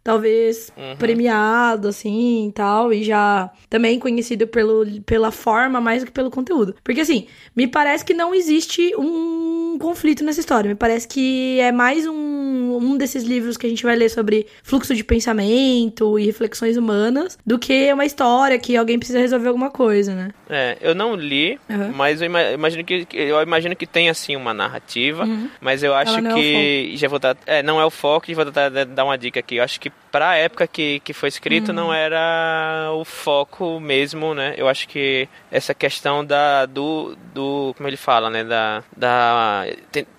[0.09, 0.97] talvez uhum.
[0.97, 6.31] premiado, assim, e tal, e já também conhecido pelo, pela forma mais do que pelo
[6.31, 6.75] conteúdo.
[6.83, 10.69] Porque, assim, me parece que não existe um conflito nessa história.
[10.69, 14.47] Me parece que é mais um, um desses livros que a gente vai ler sobre
[14.63, 19.71] fluxo de pensamento e reflexões humanas do que uma história que alguém precisa resolver alguma
[19.71, 20.31] coisa, né?
[20.49, 21.93] É, eu não li, uhum.
[21.95, 25.49] mas eu imagino que eu imagino que tem assim uma narrativa, uhum.
[25.61, 28.35] mas eu acho é que é já vou dar, é, não é o foco, e
[28.35, 29.57] vou dar, dar uma dica aqui.
[29.57, 31.75] Eu acho que para a época que, que foi escrito, uhum.
[31.75, 34.55] não era o foco mesmo, né?
[34.57, 39.67] Eu acho que essa questão da do, do como ele fala, né, da, da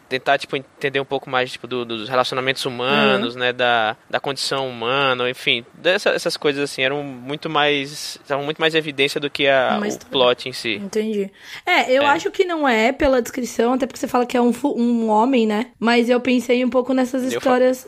[0.09, 3.39] tentar, tipo, entender um pouco mais, tipo, do, dos relacionamentos humanos, uhum.
[3.39, 8.59] né, da, da condição humana, enfim, dessa, essas coisas, assim, eram muito mais, estavam muito
[8.59, 10.75] mais evidência do que a, o plot em si.
[10.75, 11.31] Entendi.
[11.65, 12.07] É, eu é.
[12.07, 15.45] acho que não é pela descrição, até porque você fala que é um, um homem,
[15.45, 17.87] né, mas eu pensei um pouco nessas histórias...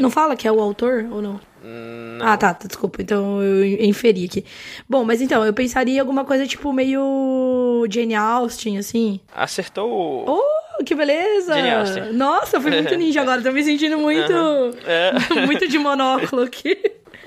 [0.00, 1.40] Não fala que é o autor, ou não?
[1.62, 2.26] Não.
[2.26, 3.02] Ah, tá, desculpa.
[3.02, 4.44] Então eu inferi aqui.
[4.88, 9.20] Bom, mas então, eu pensaria em alguma coisa tipo meio Jane Austen, assim.
[9.34, 10.24] Acertou.
[10.26, 11.54] Oh, que beleza!
[11.54, 12.12] Jane Austen.
[12.12, 13.42] Nossa, foi muito ninja agora.
[13.42, 14.32] Tô me sentindo muito.
[14.32, 14.72] Uhum.
[14.86, 15.12] É.
[15.46, 16.78] muito de monóculo aqui.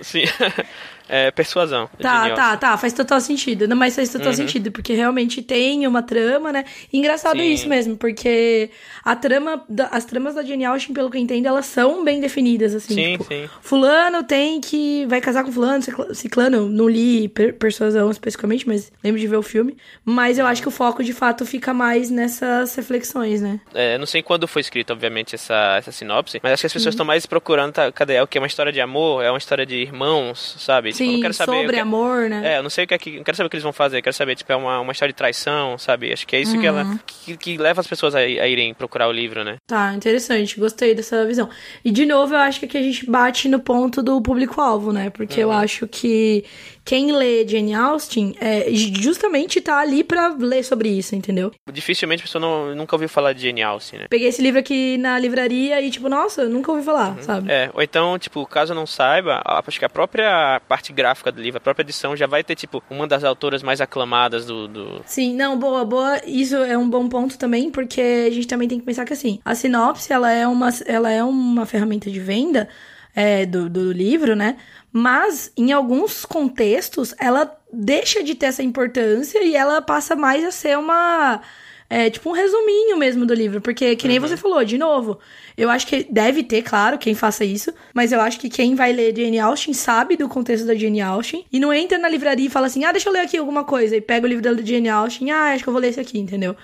[0.02, 0.24] Sim.
[1.08, 1.90] é, persuasão.
[2.00, 3.68] Tá, tá, tá, faz total sentido.
[3.68, 4.34] Não, mas faz total uhum.
[4.34, 6.66] sentido, porque realmente tem uma trama, né?
[6.92, 7.52] engraçado Sim.
[7.52, 8.70] isso mesmo, porque
[9.04, 12.74] a trama, as tramas da Jane Austen, pelo que eu entendo, elas são bem definidas,
[12.74, 12.94] assim.
[12.94, 13.50] Sim, tipo, sim.
[13.62, 15.06] Fulano tem que.
[15.08, 16.70] Vai casar com fulano, ciclano.
[16.70, 19.78] Não li per persuasão especificamente, mas lembro de ver o filme.
[20.06, 23.60] Mas eu acho que o foco, de fato, fica mais nessas reflexões, né?
[23.74, 26.94] É, não sei quando foi escrita, obviamente, essa, essa sinopse, mas acho que as pessoas
[26.94, 27.08] estão uhum.
[27.08, 28.14] mais procurando, tá, cadê?
[28.14, 28.38] É o que?
[28.38, 29.24] É uma história de amor?
[29.24, 30.94] É uma história de irmãos, sabe?
[30.94, 32.54] Sim, tipo, eu quero saber, sobre amor, né?
[32.54, 33.18] É, eu não sei o que é que.
[33.18, 34.92] Não quero saber o que eles vão fazer, eu quero saber, tipo, é uma, uma
[34.92, 36.12] história de traição, sabe?
[36.12, 36.62] Acho que é isso uhum.
[36.62, 37.00] que ela.
[37.06, 39.58] Que, que, leva as pessoas a, a, irem procurar o livro, né?
[39.68, 40.60] Tá, interessante.
[40.60, 41.50] Gostei dessa visão.
[41.84, 45.10] E de novo, eu acho que aqui a gente bate no ponto do público-alvo, né?
[45.10, 45.52] Porque uhum.
[45.52, 46.44] eu acho que
[46.86, 51.52] quem lê Jane Austen é, justamente tá ali para ler sobre isso, entendeu?
[51.72, 54.06] Dificilmente a pessoa não, nunca ouviu falar de Jane Austen, né?
[54.10, 57.24] Peguei esse livro aqui na livraria e, tipo, nossa, nunca ouvi falar, uhum.
[57.24, 57.52] sabe?
[57.52, 61.58] É, ou então, tipo, caso não saiba, acho que a própria parte gráfica do livro,
[61.58, 64.68] a própria edição já vai ter, tipo, uma das autoras mais aclamadas do.
[64.68, 65.02] do...
[65.06, 66.22] Sim, não, boa, boa.
[66.26, 69.40] Isso é um bom ponto também, porque a gente também tem que pensar que, assim,
[69.46, 72.68] a sinopse, ela é uma, ela é uma ferramenta de venda
[73.16, 74.58] é, do, do livro, né?
[74.92, 80.52] Mas, em alguns contextos, ela deixa de ter essa importância e ela passa mais a
[80.52, 81.42] ser uma.
[81.90, 83.62] É, tipo um resuminho mesmo do livro.
[83.62, 84.28] Porque, que nem uhum.
[84.28, 85.20] você falou, de novo,
[85.56, 87.72] eu acho que deve ter, claro, quem faça isso.
[87.94, 91.46] Mas eu acho que quem vai ler Jane Austen sabe do contexto da Jane Austen.
[91.52, 93.96] E não entra na livraria e fala assim, ah, deixa eu ler aqui alguma coisa.
[93.96, 96.18] E pega o livro da Jane Austen, ah, acho que eu vou ler esse aqui,
[96.18, 96.56] entendeu?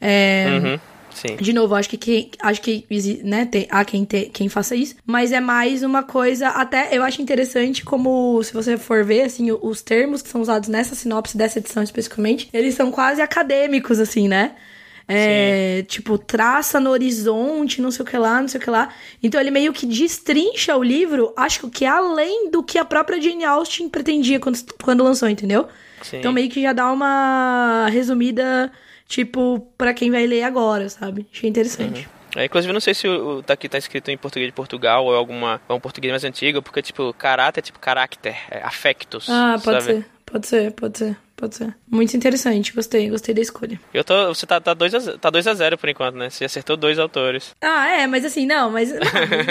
[0.00, 0.46] É.
[0.50, 0.91] Uhum.
[1.14, 1.36] Sim.
[1.36, 2.86] De novo, acho que quem, acho que
[3.22, 7.02] né, tem, há quem, te, quem faça isso, mas é mais uma coisa, até eu
[7.02, 11.36] acho interessante como, se você for ver, assim, os termos que são usados nessa sinopse
[11.36, 14.52] dessa edição especificamente, eles são quase acadêmicos, assim, né?
[15.08, 18.88] É, tipo, traça no horizonte, não sei o que lá, não sei o que lá.
[19.22, 23.44] Então ele meio que destrincha o livro, acho que além do que a própria Jane
[23.44, 25.66] Austen pretendia quando, quando lançou, entendeu?
[26.02, 26.18] Sim.
[26.18, 28.72] Então meio que já dá uma resumida
[29.12, 31.26] tipo, para quem vai ler agora, sabe?
[31.30, 32.08] Achei interessante.
[32.34, 32.40] Uhum.
[32.40, 35.04] É, inclusive, não sei se o, o tá aqui tá escrito em português de Portugal
[35.04, 38.62] ou é alguma é um português mais antigo, porque tipo, caráter é tipo carácter, é
[38.62, 39.28] afectos.
[39.28, 39.98] Ah, pode sabe?
[39.98, 41.76] ser, pode ser, pode ser, pode ser.
[41.90, 43.78] Muito interessante, gostei, gostei da escolha.
[43.92, 46.30] Eu tô, você tá 2 tá dois a, tá dois a 0 por enquanto, né?
[46.30, 47.54] Você acertou dois autores.
[47.60, 48.90] Ah, é, mas assim, não, mas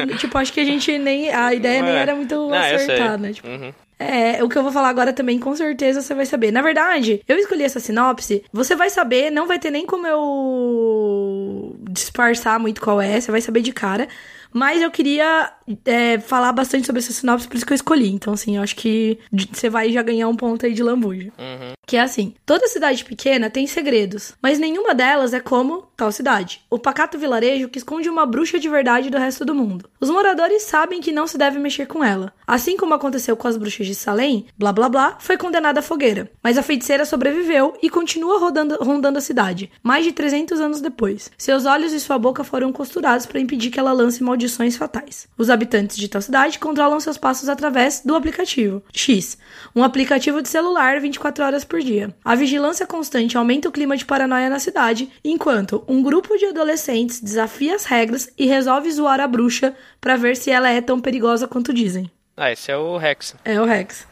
[0.07, 3.33] não, tipo, acho que a gente nem a ideia nem era muito não, acertada, né?
[3.33, 3.71] Tipo, uhum.
[4.01, 6.51] É, o que eu vou falar agora também, com certeza você vai saber.
[6.51, 11.75] Na verdade, eu escolhi essa sinopse, você vai saber, não vai ter nem como eu
[11.91, 14.07] disfarçar muito qual é, você vai saber de cara.
[14.53, 15.51] Mas eu queria
[15.85, 18.09] é, falar bastante sobre essa sinopse, por isso que eu escolhi.
[18.09, 19.17] Então, assim, eu acho que
[19.51, 21.31] você vai já ganhar um ponto aí de lambuja.
[21.37, 21.73] Uhum.
[21.87, 26.61] Que é assim: toda cidade pequena tem segredos, mas nenhuma delas é como tal cidade.
[26.69, 29.89] O pacato vilarejo que esconde uma bruxa de verdade do resto do mundo.
[29.99, 32.33] Os moradores sabem que não se deve mexer com ela.
[32.45, 36.29] Assim como aconteceu com as bruxas de Salem, blá blá blá, foi condenada à fogueira.
[36.43, 41.31] Mas a feiticeira sobreviveu e continua rodando, rondando a cidade, mais de 300 anos depois.
[41.37, 45.27] Seus olhos e sua boca foram costurados para impedir que ela lance maldições maldições fatais.
[45.37, 49.37] Os habitantes de tal cidade controlam seus passos através do aplicativo X,
[49.75, 52.13] um aplicativo de celular 24 horas por dia.
[52.25, 57.21] A vigilância constante aumenta o clima de paranoia na cidade, enquanto um grupo de adolescentes
[57.21, 61.47] desafia as regras e resolve zoar a bruxa para ver se ela é tão perigosa
[61.47, 62.09] quanto dizem.
[62.35, 63.35] Ah, esse é o Rex.
[63.45, 64.07] É o Rex.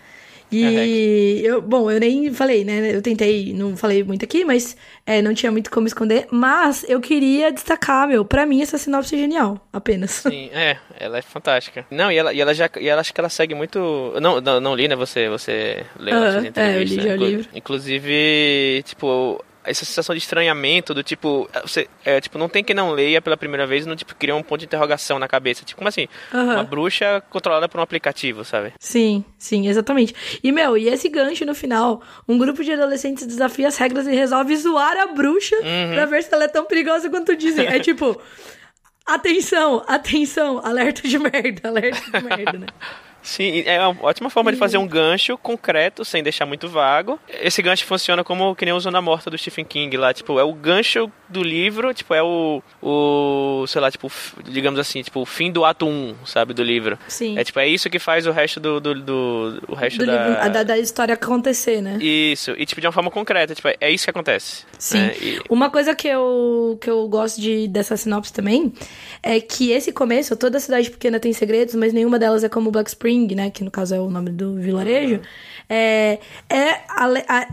[0.51, 2.95] E eu, bom, eu nem falei, né?
[2.95, 6.27] Eu tentei, não falei muito aqui, mas é, não tinha muito como esconder.
[6.31, 10.11] Mas eu queria destacar, meu, pra mim essa sinopse é genial, apenas.
[10.29, 11.85] Sim, é, ela é fantástica.
[11.91, 14.13] Não, e ela, e ela já, e ela acho que ela segue muito.
[14.21, 14.95] Não, não, não li, né?
[14.95, 17.47] Você, você leu uh, -huh, É, eu li já o livro.
[17.53, 22.91] Inclusive, tipo, essa sensação de estranhamento do tipo você é, tipo não tem quem não
[22.91, 25.63] leia pela primeira vez não tipo cria um ponto de interrogação na cabeça.
[25.63, 26.07] Tipo como assim?
[26.33, 26.53] Uhum.
[26.53, 28.73] uma bruxa controlada por um aplicativo sabe?
[28.79, 30.13] Sim sim exatamente.
[30.43, 34.11] E meu e esse gancho no final um grupo de adolescentes desafia as regras e
[34.11, 35.93] resolve zoar a bruxa uhum.
[35.93, 37.67] para ver se ela é tão perigosa quanto dizem.
[37.67, 38.19] É tipo
[39.05, 42.67] atenção atenção alerta de merda alerta de merda né
[43.21, 47.19] Sim, é uma ótima forma de fazer um gancho concreto, sem deixar muito vago.
[47.41, 50.43] Esse gancho funciona como que nem o Zona Morta do Stephen King lá, tipo, é
[50.43, 54.11] o gancho do livro, tipo, é o, o sei lá, tipo,
[54.45, 56.97] digamos assim, tipo, o fim do ato 1, sabe, do livro.
[57.07, 57.37] Sim.
[57.37, 60.11] É tipo, é isso que faz o resto do, do, do o resto Do da...
[60.27, 61.97] livro, a da, da história acontecer, né?
[62.01, 64.65] Isso, e tipo, de uma forma concreta, tipo, é isso que acontece.
[64.77, 64.99] Sim.
[64.99, 65.15] né?
[65.21, 68.73] E- Uma coisa que eu, que eu gosto de, dessa sinopse também
[69.21, 72.89] é que esse começo, toda cidade pequena tem segredos, mas nenhuma delas é como Black
[72.89, 73.49] Spring, né?
[73.49, 75.21] Que no caso é o nome do vilarejo.
[75.67, 76.19] É,
[76.49, 76.81] é,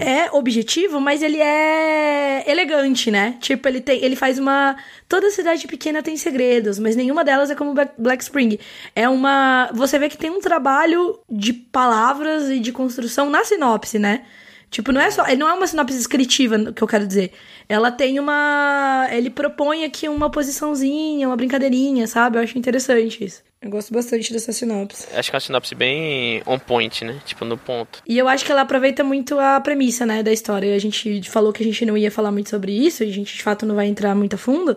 [0.00, 3.36] é objetivo, mas ele é elegante, né?
[3.40, 4.76] Tipo, ele, tem, ele faz uma.
[5.08, 8.58] Toda cidade pequena tem segredos, mas nenhuma delas é como Black, Black Spring.
[8.94, 9.70] É uma.
[9.74, 14.24] Você vê que tem um trabalho de palavras e de construção na sinopse, né?
[14.70, 15.24] Tipo, não é só.
[15.36, 17.32] Não é uma sinopse descritiva que eu quero dizer.
[17.68, 19.08] Ela tem uma.
[19.10, 22.38] Ele propõe aqui uma posiçãozinha, uma brincadeirinha, sabe?
[22.38, 23.45] Eu acho interessante isso.
[23.60, 25.06] Eu gosto bastante dessa sinopse.
[25.14, 27.20] Acho que é uma sinopse bem on point, né?
[27.24, 28.02] Tipo, no ponto.
[28.06, 30.74] E eu acho que ela aproveita muito a premissa, né, da história.
[30.74, 33.34] A gente falou que a gente não ia falar muito sobre isso, e a gente
[33.34, 34.76] de fato não vai entrar muito a fundo.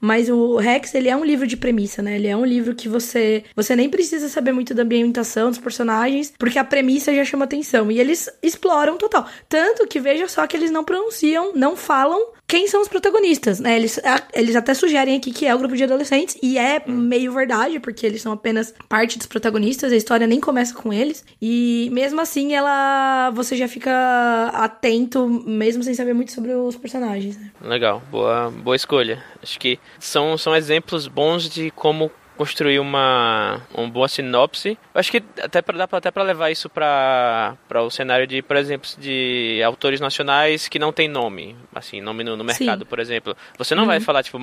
[0.00, 2.14] Mas o Rex, ele é um livro de premissa, né?
[2.14, 6.32] Ele é um livro que você você nem precisa saber muito da ambientação dos personagens,
[6.38, 7.92] porque a premissa já chama atenção.
[7.92, 9.26] E eles exploram total.
[9.48, 13.76] Tanto que veja só que eles não pronunciam, não falam quem são os protagonistas, né?
[13.76, 14.00] Eles,
[14.34, 18.04] eles até sugerem aqui que é o grupo de adolescentes, e é meio verdade, porque
[18.04, 21.24] eles são apenas parte dos protagonistas, a história nem começa com eles.
[21.40, 23.30] E mesmo assim, ela.
[23.30, 27.52] Você já fica atento, mesmo sem saber muito sobre os personagens, né?
[27.62, 29.22] Legal, boa, boa escolha.
[29.40, 34.70] Acho que são, são exemplos bons de como construir uma, uma boa sinopse.
[34.94, 38.40] Eu acho que até pra, dá pra, até para levar isso para o cenário de,
[38.40, 42.88] por exemplo, de autores nacionais que não tem nome, assim, nome no, no mercado, Sim.
[42.88, 43.36] por exemplo.
[43.58, 44.38] Você não vai falar, tipo,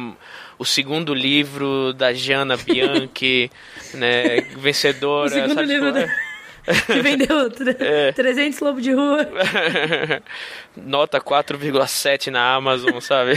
[0.60, 3.50] o segundo livro da Jana Bianchi,
[3.96, 5.26] né, vencedora.
[5.26, 6.14] O segundo sabe, livro tipo, da-
[6.86, 7.48] Que vendeu
[7.80, 8.12] É.
[8.12, 9.28] 300 lobo de rua.
[10.76, 13.34] Nota 4,7 na Amazon, sabe?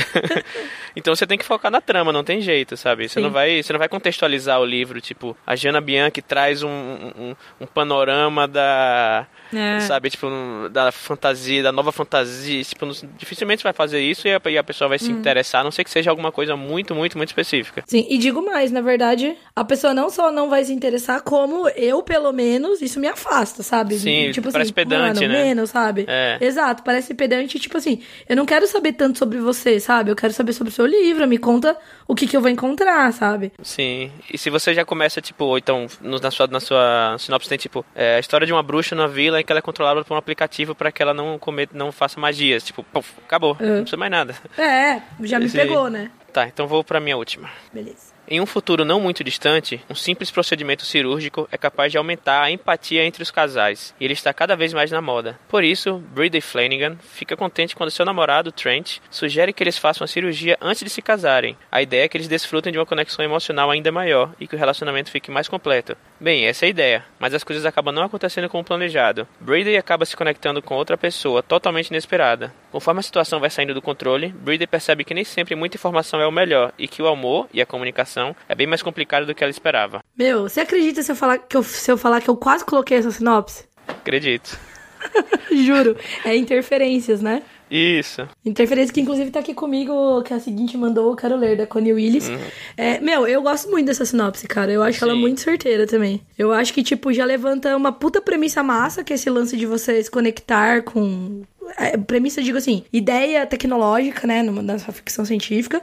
[0.96, 3.08] então você tem que focar na trama, não tem jeito, sabe?
[3.08, 3.22] Você Sim.
[3.22, 7.36] não vai, você não vai contextualizar o livro, tipo, a Jana Bianchi traz um, um,
[7.60, 9.80] um panorama da, É.
[9.80, 10.28] sabe, tipo,
[10.70, 12.86] da fantasia, da nova fantasia, tipo,
[13.16, 14.98] dificilmente você vai fazer isso e a, e a pessoa vai Hum.
[15.06, 17.82] se interessar, a não ser que seja alguma coisa muito, muito, muito específica.
[17.86, 21.68] Sim, e digo mais, na verdade, a pessoa não só não vai se interessar, como
[21.70, 23.98] eu, pelo menos, isso me afasta, sabe?
[23.98, 25.44] Sim, tipo parece assim, pedante, mano, né?
[25.44, 26.04] menos, sabe?
[26.08, 26.38] É.
[26.40, 30.10] Exato, parece pedante, tipo assim, eu não quero saber tanto sobre você, sabe?
[30.10, 31.76] Eu quero saber sobre o seu livro, me conta
[32.10, 33.52] o que, que eu vou encontrar, sabe?
[33.62, 37.48] Sim, e se você já começa, tipo, ou então, no- na sua, na sua sinopse
[37.48, 40.04] tem, tipo, é, a história de uma bruxa numa vila em que ela é controlada
[40.04, 43.82] por um aplicativo para que ela não cometa, não faça magias, tipo, puf, acabou, não
[43.82, 44.34] precisa mais nada.
[44.58, 46.10] É, já me Esse- pegou, né?
[46.32, 47.48] Tá, então vou pra minha última.
[47.72, 48.12] Beleza.
[48.32, 52.50] Em um futuro não muito distante, um simples procedimento cirúrgico é capaz de aumentar a
[52.52, 55.36] empatia entre os casais, e ele está cada vez mais na moda.
[55.48, 60.06] Por isso, Brady Flanagan fica contente quando seu namorado, Trent, sugere que eles façam a
[60.06, 61.56] cirurgia antes de se casarem.
[61.72, 64.58] A ideia é que eles desfrutem de uma conexão emocional ainda maior e que o
[64.58, 65.96] relacionamento fique mais completo.
[66.20, 69.26] Bem, essa é a ideia, mas as coisas acabam não acontecendo como planejado.
[69.40, 72.54] Brady acaba se conectando com outra pessoa totalmente inesperada.
[72.70, 76.26] Conforme a situação vai saindo do controle, Brady percebe que nem sempre muita informação é
[76.28, 79.42] o melhor e que o amor e a comunicação é bem mais complicado do que
[79.42, 80.02] ela esperava.
[80.16, 82.98] Meu, você acredita se eu falar que eu, se eu falar que eu quase coloquei
[82.98, 83.64] essa sinopse?
[83.88, 84.58] Acredito.
[85.50, 85.96] Juro.
[86.24, 87.42] É interferências, né?
[87.70, 88.26] Isso.
[88.44, 91.92] Interferência que inclusive tá aqui comigo, que a seguinte mandou, eu quero ler, da Connie
[91.92, 92.28] Willis.
[92.76, 94.72] É, meu, eu gosto muito dessa sinopse, cara.
[94.72, 95.20] Eu acho ela Sim.
[95.20, 96.20] muito certeira também.
[96.36, 99.66] Eu acho que, tipo, já levanta uma puta premissa massa, que é esse lance de
[99.66, 101.42] você se conectar com.
[101.78, 104.42] É, premissa, digo assim, ideia tecnológica, né?
[104.42, 105.80] numa- Nessa ficção científica.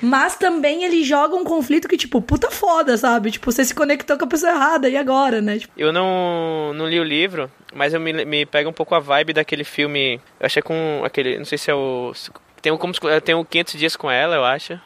[0.00, 3.30] Mas também ele joga um conflito que, tipo, puta foda, sabe?
[3.30, 5.58] Tipo, você se conectou com a pessoa errada, e agora, né?
[5.58, 9.00] Tipo, Eu não, não li o livro, mas eu me, me pega um pouco a
[9.00, 10.20] vibe daquele filme.
[10.38, 11.38] Eu achei com aquele.
[11.38, 12.12] Não sei se é o.
[12.64, 14.80] Tem como, se- tem o 500 Dias com Ela, eu acho.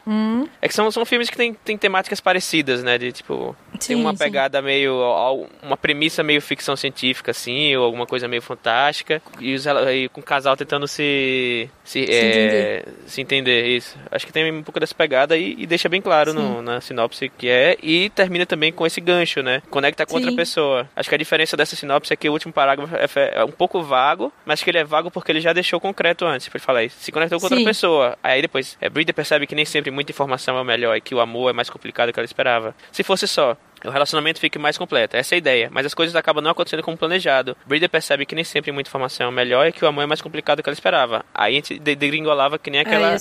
[0.61, 2.97] É que são, são filmes que tem, tem temáticas parecidas, né?
[2.97, 3.55] De tipo.
[3.79, 4.17] Sim, tem uma sim.
[4.17, 4.95] pegada meio.
[5.01, 9.21] ao- Uma premissa meio ficção científica, assim, ou alguma coisa meio fantástica.
[9.39, 11.69] E, os, e com o casal tentando se.
[11.85, 12.85] Se, é, entender.
[13.07, 13.97] se entender, isso.
[14.11, 17.29] Acho que tem um pouco dessa pegada e, e deixa bem claro no- na sinopse
[17.29, 17.77] que é.
[17.81, 19.61] E termina também com esse gancho, né?
[19.69, 20.35] Conecta com outra Sim.
[20.35, 20.89] pessoa.
[20.95, 23.07] Acho que a diferença dessa sinopse é que o último parágrafo é,
[23.39, 26.43] é um pouco vago, mas que ele é vago porque ele já deixou concreto antes.
[26.45, 27.68] Tipo, ele fala aí, se conectou com outra Sim.
[27.69, 28.17] Pessoa.
[28.23, 31.13] Aí depois, é, Breeder percebe que nem sempre muita informação é o melhor e que
[31.13, 32.75] o amor é mais complicado do que ela esperava.
[32.91, 33.55] Se fosse só,
[33.85, 35.15] o relacionamento fique mais completo.
[35.15, 35.69] Essa é a ideia.
[35.71, 37.55] Mas as coisas acabam não acontecendo como planejado.
[37.65, 40.07] Breeder percebe que nem sempre muita informação é o melhor e que o amor é
[40.07, 41.23] mais complicado do que ela esperava.
[41.33, 43.07] Aí a gente degringolava que nem aquela.
[43.07, 43.17] É.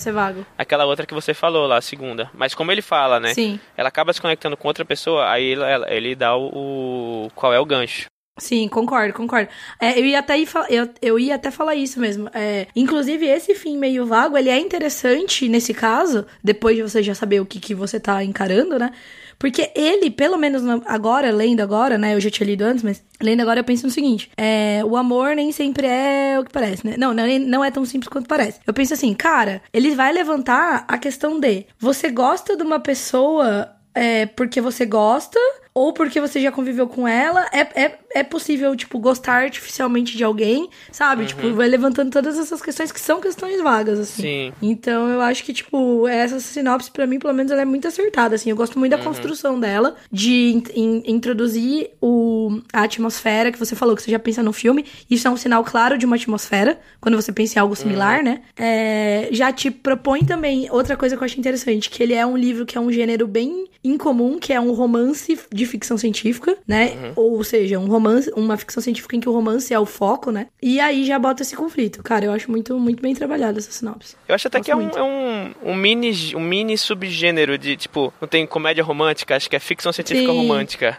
[0.56, 2.30] Aquela outra que você falou lá, a segunda.
[2.34, 3.34] Mas como ele fala, né?
[3.34, 3.60] Sim.
[3.76, 7.30] Ela acaba se conectando com outra pessoa, aí ele, ele dá o, o.
[7.34, 8.06] Qual é o gancho?
[8.38, 9.48] Sim, concordo, concordo.
[9.80, 12.30] É, eu, ia até ir, eu, eu ia até falar isso mesmo.
[12.32, 17.14] É, inclusive, esse fim meio vago, ele é interessante nesse caso, depois de você já
[17.14, 18.92] saber o que, que você tá encarando, né?
[19.38, 22.14] Porque ele, pelo menos agora, lendo agora, né?
[22.14, 25.36] Eu já tinha lido antes, mas lendo agora eu penso no seguinte: é, o amor
[25.36, 26.96] nem sempre é o que parece, né?
[26.98, 28.58] Não, não, não é tão simples quanto parece.
[28.66, 33.72] Eu penso assim, cara, ele vai levantar a questão de você gosta de uma pessoa
[33.94, 35.38] é, porque você gosta
[35.78, 40.24] ou porque você já conviveu com ela, é, é, é possível, tipo, gostar artificialmente de
[40.24, 41.24] alguém, sabe?
[41.26, 41.48] Tipo, uhum.
[41.48, 44.22] Tipo, vai levantando todas essas questões que são questões vagas, assim.
[44.22, 44.52] Sim.
[44.60, 48.34] Então, eu acho que, tipo, essa sinopse, para mim, pelo menos, ela é muito acertada,
[48.34, 48.50] assim.
[48.50, 49.04] Eu gosto muito da uhum.
[49.04, 54.18] construção dela, de in, in, introduzir o, a atmosfera que você falou, que você já
[54.18, 54.84] pensa no filme.
[55.08, 58.24] Isso é um sinal claro de uma atmosfera, quando você pensa em algo similar, uhum.
[58.24, 58.40] né?
[58.56, 62.36] É, já te propõe também outra coisa que eu acho interessante, que ele é um
[62.36, 66.92] livro que é um gênero bem incomum, que é um romance de ficção científica, né?
[66.92, 67.12] Uhum.
[67.14, 70.48] Ou seja, um romance, uma ficção científica em que o romance é o foco, né?
[70.60, 72.02] E aí já bota esse conflito.
[72.02, 74.16] Cara, eu acho muito, muito bem trabalhado essa sinopse.
[74.26, 77.76] Eu acho até Gosto que é um, é um, um, mini, um mini subgênero de,
[77.76, 80.36] tipo, não tem comédia romântica, acho que é ficção científica Sim.
[80.36, 80.98] romântica.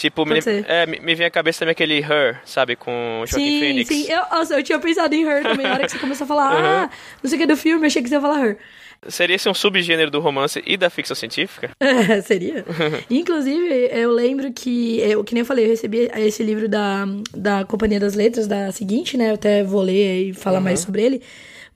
[0.00, 2.74] Tipo, me, é, me, vem à cabeça também aquele Her, sabe?
[2.74, 3.88] Com o Joaquin sim, Phoenix.
[3.88, 5.66] Sim, eu, nossa, eu tinha pensado em Her também.
[5.66, 6.84] Na hora que você começou a falar, uhum.
[6.84, 6.90] ah,
[7.22, 8.56] não sei o que do filme, eu achei que você ia falar Her.
[9.08, 11.70] Seria esse um subgênero do romance e da ficção científica?
[11.80, 12.64] É, seria.
[13.10, 17.64] Inclusive, eu lembro que, eu, que nem eu falei, eu recebi esse livro da, da
[17.64, 19.30] Companhia das Letras, da seguinte, né?
[19.30, 20.64] Eu até vou ler e falar uhum.
[20.64, 21.22] mais sobre ele.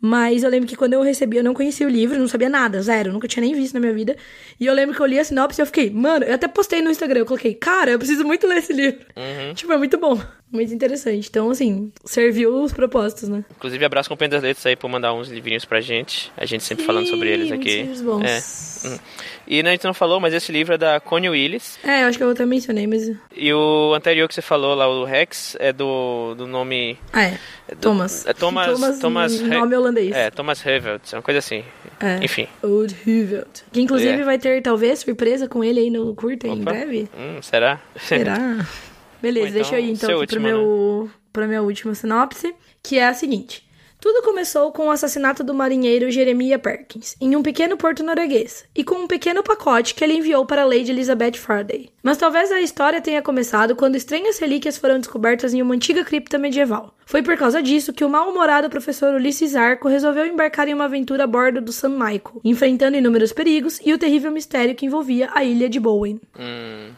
[0.06, 2.82] Mas eu lembro que quando eu recebi, eu não conhecia o livro, não sabia nada,
[2.82, 4.14] zero, nunca tinha nem visto na minha vida.
[4.60, 6.82] E eu lembro que eu li a sinopse e eu fiquei, mano, eu até postei
[6.82, 9.00] no Instagram, eu coloquei, cara, eu preciso muito ler esse livro.
[9.16, 9.54] Uhum.
[9.64, 10.20] Tipo, é muito bom.
[10.52, 11.26] Muito interessante.
[11.28, 13.46] Então, assim, serviu os propósitos, né?
[13.56, 16.30] Inclusive, abraço com o das Letras aí por mandar uns livrinhos pra gente.
[16.36, 17.82] A gente sempre Sim, falando sobre eles aqui.
[17.82, 18.22] Livros bons.
[18.22, 18.88] É.
[18.88, 18.98] Hum.
[19.46, 21.78] E né, a gente não falou, mas esse livro é da Connie Willis.
[21.84, 23.10] É, eu acho que eu até mencionei, mas.
[23.36, 26.98] E o anterior que você falou lá, o Rex, é do, do nome.
[27.12, 27.38] Ah, é.
[27.68, 28.26] do, Thomas.
[28.26, 28.66] É Thomas.
[28.66, 30.14] Thomas, Thomas nome holandês.
[30.14, 31.64] É, Thomas Hevelt, uma coisa assim.
[32.00, 32.24] É.
[32.24, 32.46] Enfim.
[32.62, 33.62] Old Hevelt.
[33.72, 34.24] Que inclusive é.
[34.24, 36.56] vai ter, talvez, surpresa com ele aí no curta Opa.
[36.56, 37.08] em breve.
[37.16, 37.80] Hum, será?
[37.96, 38.36] Será?
[39.20, 41.04] Beleza, então, deixa eu ir então último, pro meu.
[41.04, 41.10] Né?
[41.34, 43.66] para minha última sinopse, que é a seguinte.
[44.04, 48.84] Tudo começou com o assassinato do marinheiro Jeremiah Perkins, em um pequeno porto norueguês, e
[48.84, 51.88] com um pequeno pacote que ele enviou para a Lady Elizabeth Faraday.
[52.02, 56.36] Mas talvez a história tenha começado quando estranhas relíquias foram descobertas em uma antiga cripta
[56.36, 56.94] medieval.
[57.06, 61.24] Foi por causa disso que o mal-humorado professor Ulisses Arco resolveu embarcar em uma aventura
[61.24, 65.42] a bordo do San Michael, enfrentando inúmeros perigos e o terrível mistério que envolvia a
[65.42, 66.20] ilha de Bowen.
[66.38, 66.92] Hum.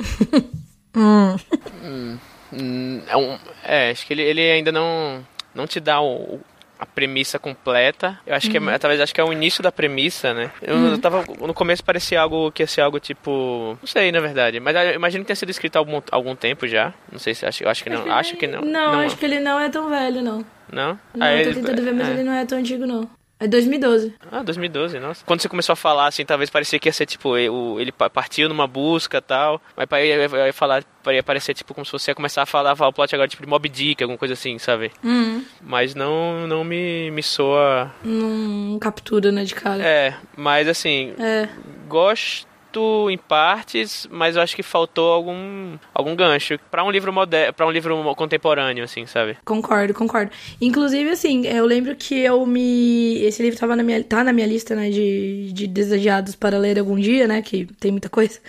[0.96, 2.18] hum.
[2.50, 3.02] hum.
[3.06, 5.22] É, um, é, acho que ele, ele ainda não,
[5.54, 6.40] não te dá o,
[6.78, 8.18] a premissa completa.
[8.26, 8.52] Eu acho uhum.
[8.52, 8.78] que é, uhum.
[8.78, 10.50] talvez acho que é o início da premissa, né?
[10.60, 10.90] Eu, uhum.
[10.92, 14.60] eu tava no começo parecia algo que ia ser algo tipo, não sei, na verdade,
[14.60, 16.92] mas eu imagino que tenha sido escrito há algum, algum tempo já.
[17.10, 18.60] Não sei se acho, eu acho que não, acho que, acho que não.
[18.60, 20.44] Não, não, acho que ele não é tão velho, não.
[20.72, 20.98] Não?
[21.14, 22.10] Não, ah, eu tô ele, tentando ver, mas é.
[22.12, 23.08] ele não é tão antigo, não.
[23.44, 24.14] É 2012.
[24.32, 25.22] Ah, 2012, nossa.
[25.26, 28.66] Quando você começou a falar, assim, talvez parecia que ia ser, tipo, ele partiu numa
[28.66, 29.60] busca e tal.
[29.76, 32.88] Mas ia, ia falar, ia parecer, tipo, como se você ia começar a falar, falar
[32.88, 34.90] o plot agora, tipo, de Mob Dick, alguma coisa assim, sabe?
[35.02, 35.44] Uhum.
[35.60, 37.92] Mas não, não me, me soa...
[38.02, 39.82] Não captura, né, de cara.
[39.82, 41.12] É, mas assim...
[41.18, 41.46] É.
[41.86, 42.53] Gosto
[43.10, 47.66] em partes, mas eu acho que faltou algum, algum gancho para um livro moderno, para
[47.66, 49.36] um livro contemporâneo, assim, sabe?
[49.44, 50.30] Concordo, concordo.
[50.60, 53.22] Inclusive, assim, eu lembro que eu me.
[53.22, 56.78] Esse livro tava na minha, tá na minha lista, né, de, de desejados para ler
[56.78, 57.42] algum dia, né?
[57.42, 58.40] Que tem muita coisa.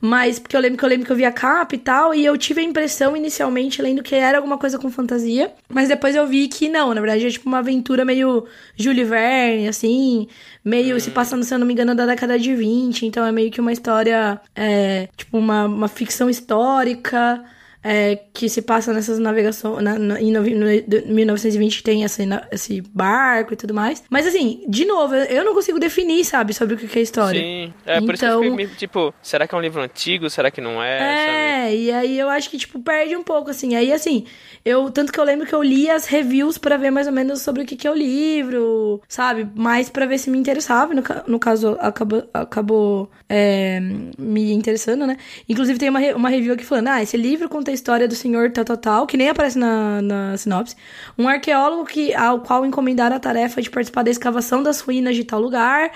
[0.00, 2.24] Mas porque eu lembro que eu lembro que eu vi a capa e tal, e
[2.24, 6.26] eu tive a impressão inicialmente lendo que era alguma coisa com fantasia, mas depois eu
[6.26, 8.46] vi que não, na verdade é tipo uma aventura meio
[8.76, 10.28] Jules Verne, assim,
[10.64, 11.00] meio hum.
[11.00, 13.60] se passando, se eu não me engano, da década de 20, então é meio que
[13.60, 17.44] uma história, é, tipo uma, uma ficção histórica
[17.82, 19.82] é, que se passa nessas navegações.
[19.82, 24.02] Na, na, em no, no, 1920 tem esse, esse barco e tudo mais.
[24.10, 27.40] Mas assim, de novo, eu não consigo definir, sabe, sobre o que é a história.
[27.40, 30.28] Sim, é então, por isso que eu fiquei, tipo, será que é um livro antigo?
[30.28, 30.98] Será que não é?
[30.98, 31.76] É, sabe?
[31.76, 33.74] e aí eu acho que, tipo, perde um pouco, assim.
[33.76, 34.26] Aí, assim,
[34.64, 34.90] eu.
[34.90, 37.62] Tanto que eu lembro que eu li as reviews para ver mais ou menos sobre
[37.62, 39.48] o que, que é o livro, sabe?
[39.54, 40.92] Mais para ver se me interessava.
[40.94, 43.80] No, no caso, acabou, acabou é,
[44.18, 45.16] me interessando, né?
[45.48, 48.14] Inclusive, tem uma, uma review aqui falando: ah, esse livro conta conta a história do
[48.14, 50.74] senhor Total, que nem aparece na, na sinopse.
[51.16, 55.24] Um arqueólogo que, ao qual encomendaram a tarefa de participar da escavação das ruínas de
[55.24, 55.90] tal lugar.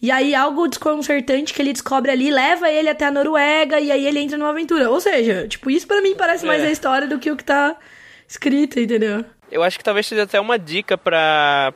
[0.00, 4.06] E aí, algo desconcertante que ele descobre ali leva ele até a Noruega e aí
[4.06, 4.90] ele entra numa aventura.
[4.90, 6.66] Ou seja, tipo, isso para mim parece mais É.
[6.66, 7.76] a história do que o que tá
[8.28, 9.24] escrito, entendeu?
[9.50, 11.72] Eu acho que talvez seja até uma dica pra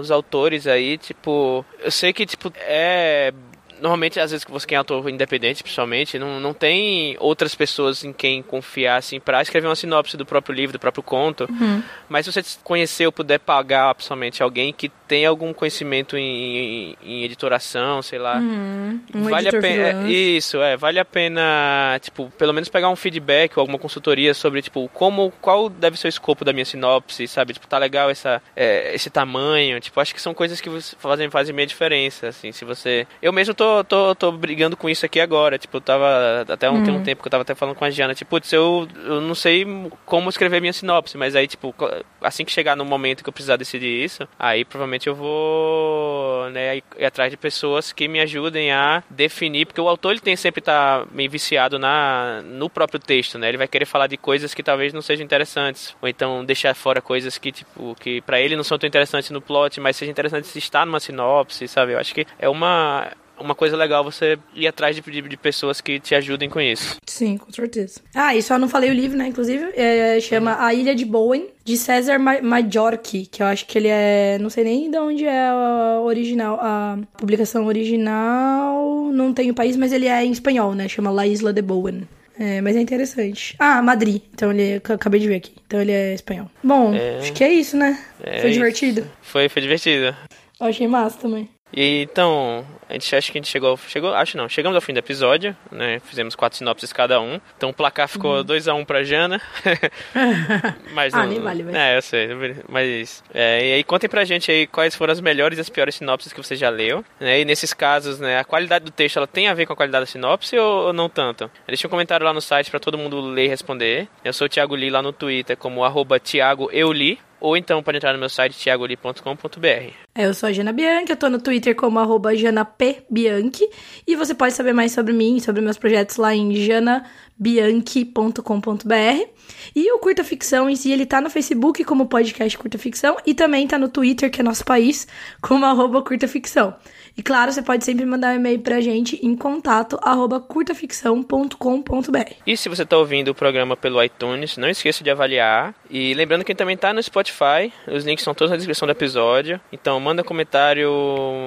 [0.00, 3.32] os autores aí, tipo, eu sei que, tipo, é...
[3.80, 8.04] Normalmente, às vezes, que você quem é autor independente, principalmente, não, não tem outras pessoas
[8.04, 11.48] em quem confiar, assim, pra escrever uma sinopse do próprio livro, do próprio conto.
[11.50, 11.82] Uhum.
[12.08, 16.96] Mas se você conhecer ou puder pagar, pessoalmente, alguém que tem algum conhecimento em, em,
[17.02, 19.00] em editoração, sei lá, Um
[19.30, 20.10] vale a pena.
[20.10, 24.60] Isso, é, vale a pena, tipo, pelo menos pegar um feedback ou alguma consultoria sobre,
[24.60, 27.54] tipo, como, qual deve ser o escopo da minha sinopse, sabe?
[27.54, 30.68] Tipo, tá legal essa, é, esse tamanho, tipo, acho que são coisas que
[30.98, 33.06] fazem, fazem meia diferença, assim, se você...
[33.22, 36.82] Eu mesmo tô, tô, tô brigando com isso aqui agora, tipo, eu tava, até um,
[36.82, 39.20] tem um tempo que eu tava até falando com a Giana, tipo, putz, eu, eu
[39.20, 39.66] não sei
[40.04, 41.74] como escrever minha sinopse, mas aí, tipo,
[42.20, 46.78] assim que chegar no momento que eu precisar decidir isso, aí provavelmente eu vou, né,
[46.78, 50.60] ir, atrás de pessoas que me ajudem a definir, porque o autor ele tem sempre
[50.60, 53.48] tá meio viciado na no próprio texto, né?
[53.48, 57.00] Ele vai querer falar de coisas que talvez não sejam interessantes, ou então deixar fora
[57.00, 60.50] coisas que tipo que para ele não são tão interessantes no plot, mas sejam interessantes
[60.50, 61.92] se está numa sinopse, sabe?
[61.92, 63.10] Eu acho que é uma
[63.40, 66.96] uma coisa legal você ir atrás de, de, de pessoas que te ajudem com isso.
[67.06, 68.00] Sim, com certeza.
[68.14, 69.28] Ah, e só não falei o livro, né?
[69.28, 73.78] Inclusive, é, chama A Ilha de Bowen, de César Ma- Majorque, que eu acho que
[73.78, 74.38] ele é.
[74.40, 76.58] Não sei nem de onde é a original.
[76.60, 79.10] A publicação original.
[79.12, 80.88] Não tem o país, mas ele é em espanhol, né?
[80.88, 82.08] Chama La Isla de Bowen.
[82.40, 83.56] É, mas é interessante.
[83.58, 84.22] Ah, Madrid.
[84.32, 84.62] Então ele.
[84.62, 85.52] é- Acabei de ver aqui.
[85.66, 86.48] Então ele é espanhol.
[86.62, 87.18] Bom, É.
[87.18, 87.98] acho que é isso, né?
[88.22, 88.58] É Foi isso.
[88.60, 89.06] divertido.
[89.22, 90.14] Foi, foi divertido.
[90.60, 91.48] Eu achei massa também.
[91.72, 94.92] E então, a gente acha que a gente chegou, chegou, acho não, chegamos ao fim
[94.94, 96.00] do episódio, né?
[96.04, 97.38] Fizemos quatro sinopses cada um.
[97.56, 99.40] Então o placar ficou 2 a 1 um pra Jana.
[100.92, 101.76] mas Ah, não- nem vale, velho.
[101.76, 102.28] É, eu sei,
[102.68, 105.94] mas é, e aí contem pra gente aí quais foram as melhores e as piores
[105.96, 107.40] sinopses que você já leu, né?
[107.40, 110.02] E nesses casos, né, a qualidade do texto ela tem a ver com a qualidade
[110.02, 111.50] da sinopse ou, ou não tanto?
[111.66, 114.08] Deixa um comentário lá no site pra todo mundo ler e responder.
[114.24, 117.96] Eu sou o Thiago Lee lá no Twitter como arroba Thiago Euli, ou então pode
[117.96, 119.92] entrar no meu site thiagoli.com.br.
[120.14, 121.98] É, Eu sou a Jana Bianchi, eu tô no Twitter como
[122.34, 123.68] janapbianchi
[124.06, 129.28] e você pode saber mais sobre mim, sobre meus projetos lá em janabianchi.com.br.
[129.74, 133.34] E o Curta Ficção em si, ele tá no Facebook como podcast Curta Ficção e
[133.34, 135.06] também tá no Twitter, que é nosso país,
[135.40, 136.74] como arroba Curta Ficção.
[137.18, 142.32] E claro, você pode sempre mandar um e-mail pra gente em contato arroba curtaficção.com.br.
[142.46, 145.74] E se você está ouvindo o programa pelo iTunes, não esqueça de avaliar.
[145.90, 149.60] E lembrando que também está no Spotify, os links estão todos na descrição do episódio.
[149.72, 150.92] Então manda comentário,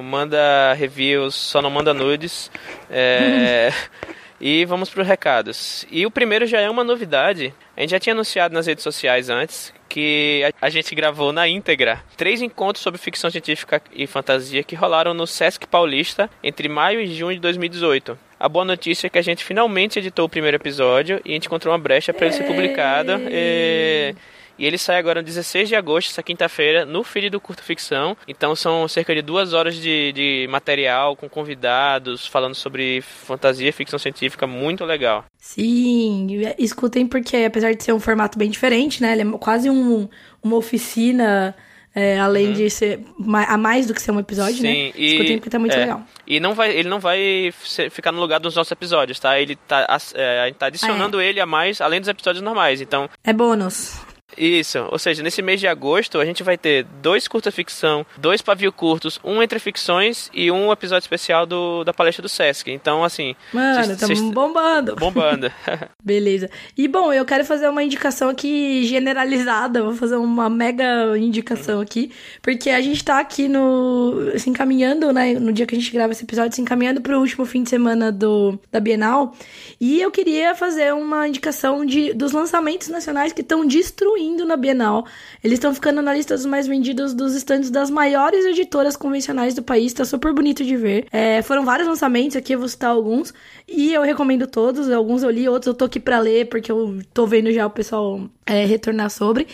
[0.03, 2.51] manda reviews, só não manda nudes.
[2.89, 3.71] É...
[4.41, 5.85] e vamos para os recados.
[5.89, 7.53] E o primeiro já é uma novidade.
[7.77, 11.47] A gente já tinha anunciado nas redes sociais antes que a a gente gravou na
[11.47, 17.01] íntegra três encontros sobre ficção científica e fantasia que rolaram no Sesc Paulista entre maio
[17.01, 18.17] e junho de 2018.
[18.39, 21.47] A boa notícia é que a gente finalmente editou o primeiro episódio e a gente
[21.47, 23.13] encontrou uma brecha para ele ser publicado.
[23.29, 24.15] E...
[24.61, 28.15] E ele sai agora no 16 de agosto, essa quinta-feira, no feed do Curto Ficção.
[28.27, 33.71] Então são cerca de duas horas de, de material com convidados, falando sobre fantasia e
[33.71, 35.25] ficção científica, muito legal.
[35.35, 36.27] Sim,
[36.59, 39.13] escutem porque apesar de ser um formato bem diferente, né?
[39.13, 40.07] Ele é quase um,
[40.43, 41.55] uma oficina,
[41.95, 42.99] é, além de ser
[43.47, 44.69] a mais do que ser um episódio, né?
[44.69, 44.75] Uhum.
[44.75, 45.79] Sim, e- Escutem porque tá muito é.
[45.79, 46.03] legal.
[46.27, 47.51] E não vai, ele não vai
[47.89, 49.39] ficar no lugar dos nossos episódios, tá?
[49.39, 52.79] Ele tá, é, a gente tá adicionando ele a mais, além dos episódios normais.
[52.79, 54.10] Então, É bônus.
[54.37, 58.71] Isso, ou seja, nesse mês de agosto a gente vai ter dois curta-ficção, dois pavio
[58.71, 62.71] curtos, um entre ficções e um episódio especial do, da palestra do Sesc.
[62.71, 64.95] Então, assim, Mano, estamos cês- bombando.
[64.95, 65.51] bombando.
[66.03, 66.49] Beleza.
[66.77, 72.11] E bom, eu quero fazer uma indicação aqui generalizada, vou fazer uma mega indicação aqui,
[72.41, 76.13] porque a gente tá aqui no se encaminhando, né, no dia que a gente grava
[76.13, 79.35] esse episódio, se encaminhando pro último fim de semana do da Bienal,
[79.79, 85.05] e eu queria fazer uma indicação de dos lançamentos nacionais que estão destruindo na Bienal.
[85.43, 89.63] Eles estão ficando na lista dos mais vendidos dos estandes das maiores editoras convencionais do
[89.63, 91.07] país, tá super bonito de ver.
[91.11, 93.33] É, foram vários lançamentos aqui, eu vou citar alguns,
[93.67, 96.99] e eu recomendo todos, alguns eu li, outros eu tô aqui pra ler, porque eu
[97.13, 99.47] tô vendo já o pessoal é, retornar sobre.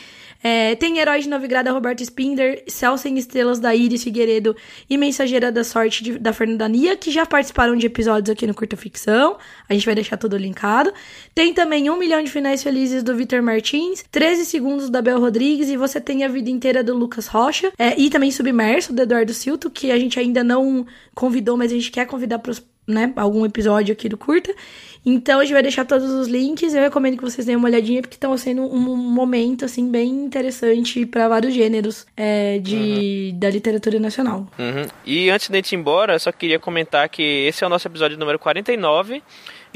[0.43, 4.55] É, tem Herói de Novigrada, Roberto Spinder, Céu Sem Estrelas, da Iris Figueiredo
[4.87, 8.53] e Mensageira da Sorte, de- da Fernanda Nia, que já participaram de episódios aqui no
[8.53, 9.37] Curta Ficção.
[9.67, 10.93] A gente vai deixar tudo linkado.
[11.33, 15.69] Tem também Um Milhão de Finais Felizes, do Vitor Martins, 13 Segundos, da Bel Rodrigues,
[15.69, 17.71] e Você Tem a Vida Inteira, do Lucas Rocha.
[17.77, 20.83] É, e também Submerso, do Eduardo Silto, que a gente ainda não
[21.13, 24.51] convidou, mas a gente quer convidar pros né, algum episódio aqui do curta.
[25.05, 26.73] Então a gente vai deixar todos os links.
[26.73, 31.05] Eu recomendo que vocês deem uma olhadinha, porque estão sendo um momento, assim, bem interessante
[31.05, 33.39] para vários gêneros é, de, uhum.
[33.39, 34.47] da literatura nacional.
[34.57, 34.87] Uhum.
[35.05, 37.69] E antes de a gente ir embora, eu só queria comentar que esse é o
[37.69, 39.21] nosso episódio número 49.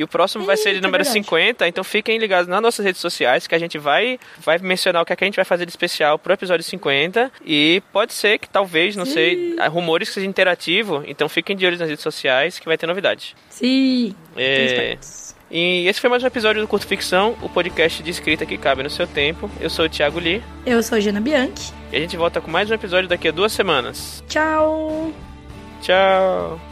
[0.02, 3.00] E o próximo vai ser de número é 50, então fiquem ligados nas nossas redes
[3.00, 5.64] sociais que a gente vai, vai mencionar o que, é que a gente vai fazer
[5.64, 7.32] de especial pro episódio 50.
[7.46, 9.12] E pode ser que talvez, não Sim.
[9.14, 12.88] sei, rumores que seja interativo, então fiquem de olho nas redes sociais que vai ter
[12.88, 13.36] novidade.
[13.48, 14.16] Sim.
[14.36, 14.98] É...
[15.52, 18.82] E esse foi mais um episódio do Curto Ficção, o podcast de escrita que cabe
[18.82, 19.52] no seu tempo.
[19.60, 20.42] Eu sou o Thiago Lee.
[20.66, 21.72] Eu sou a Jana Bianchi.
[21.92, 24.24] E a gente volta com mais um episódio daqui a duas semanas.
[24.28, 25.14] Tchau!
[25.80, 26.71] Tchau!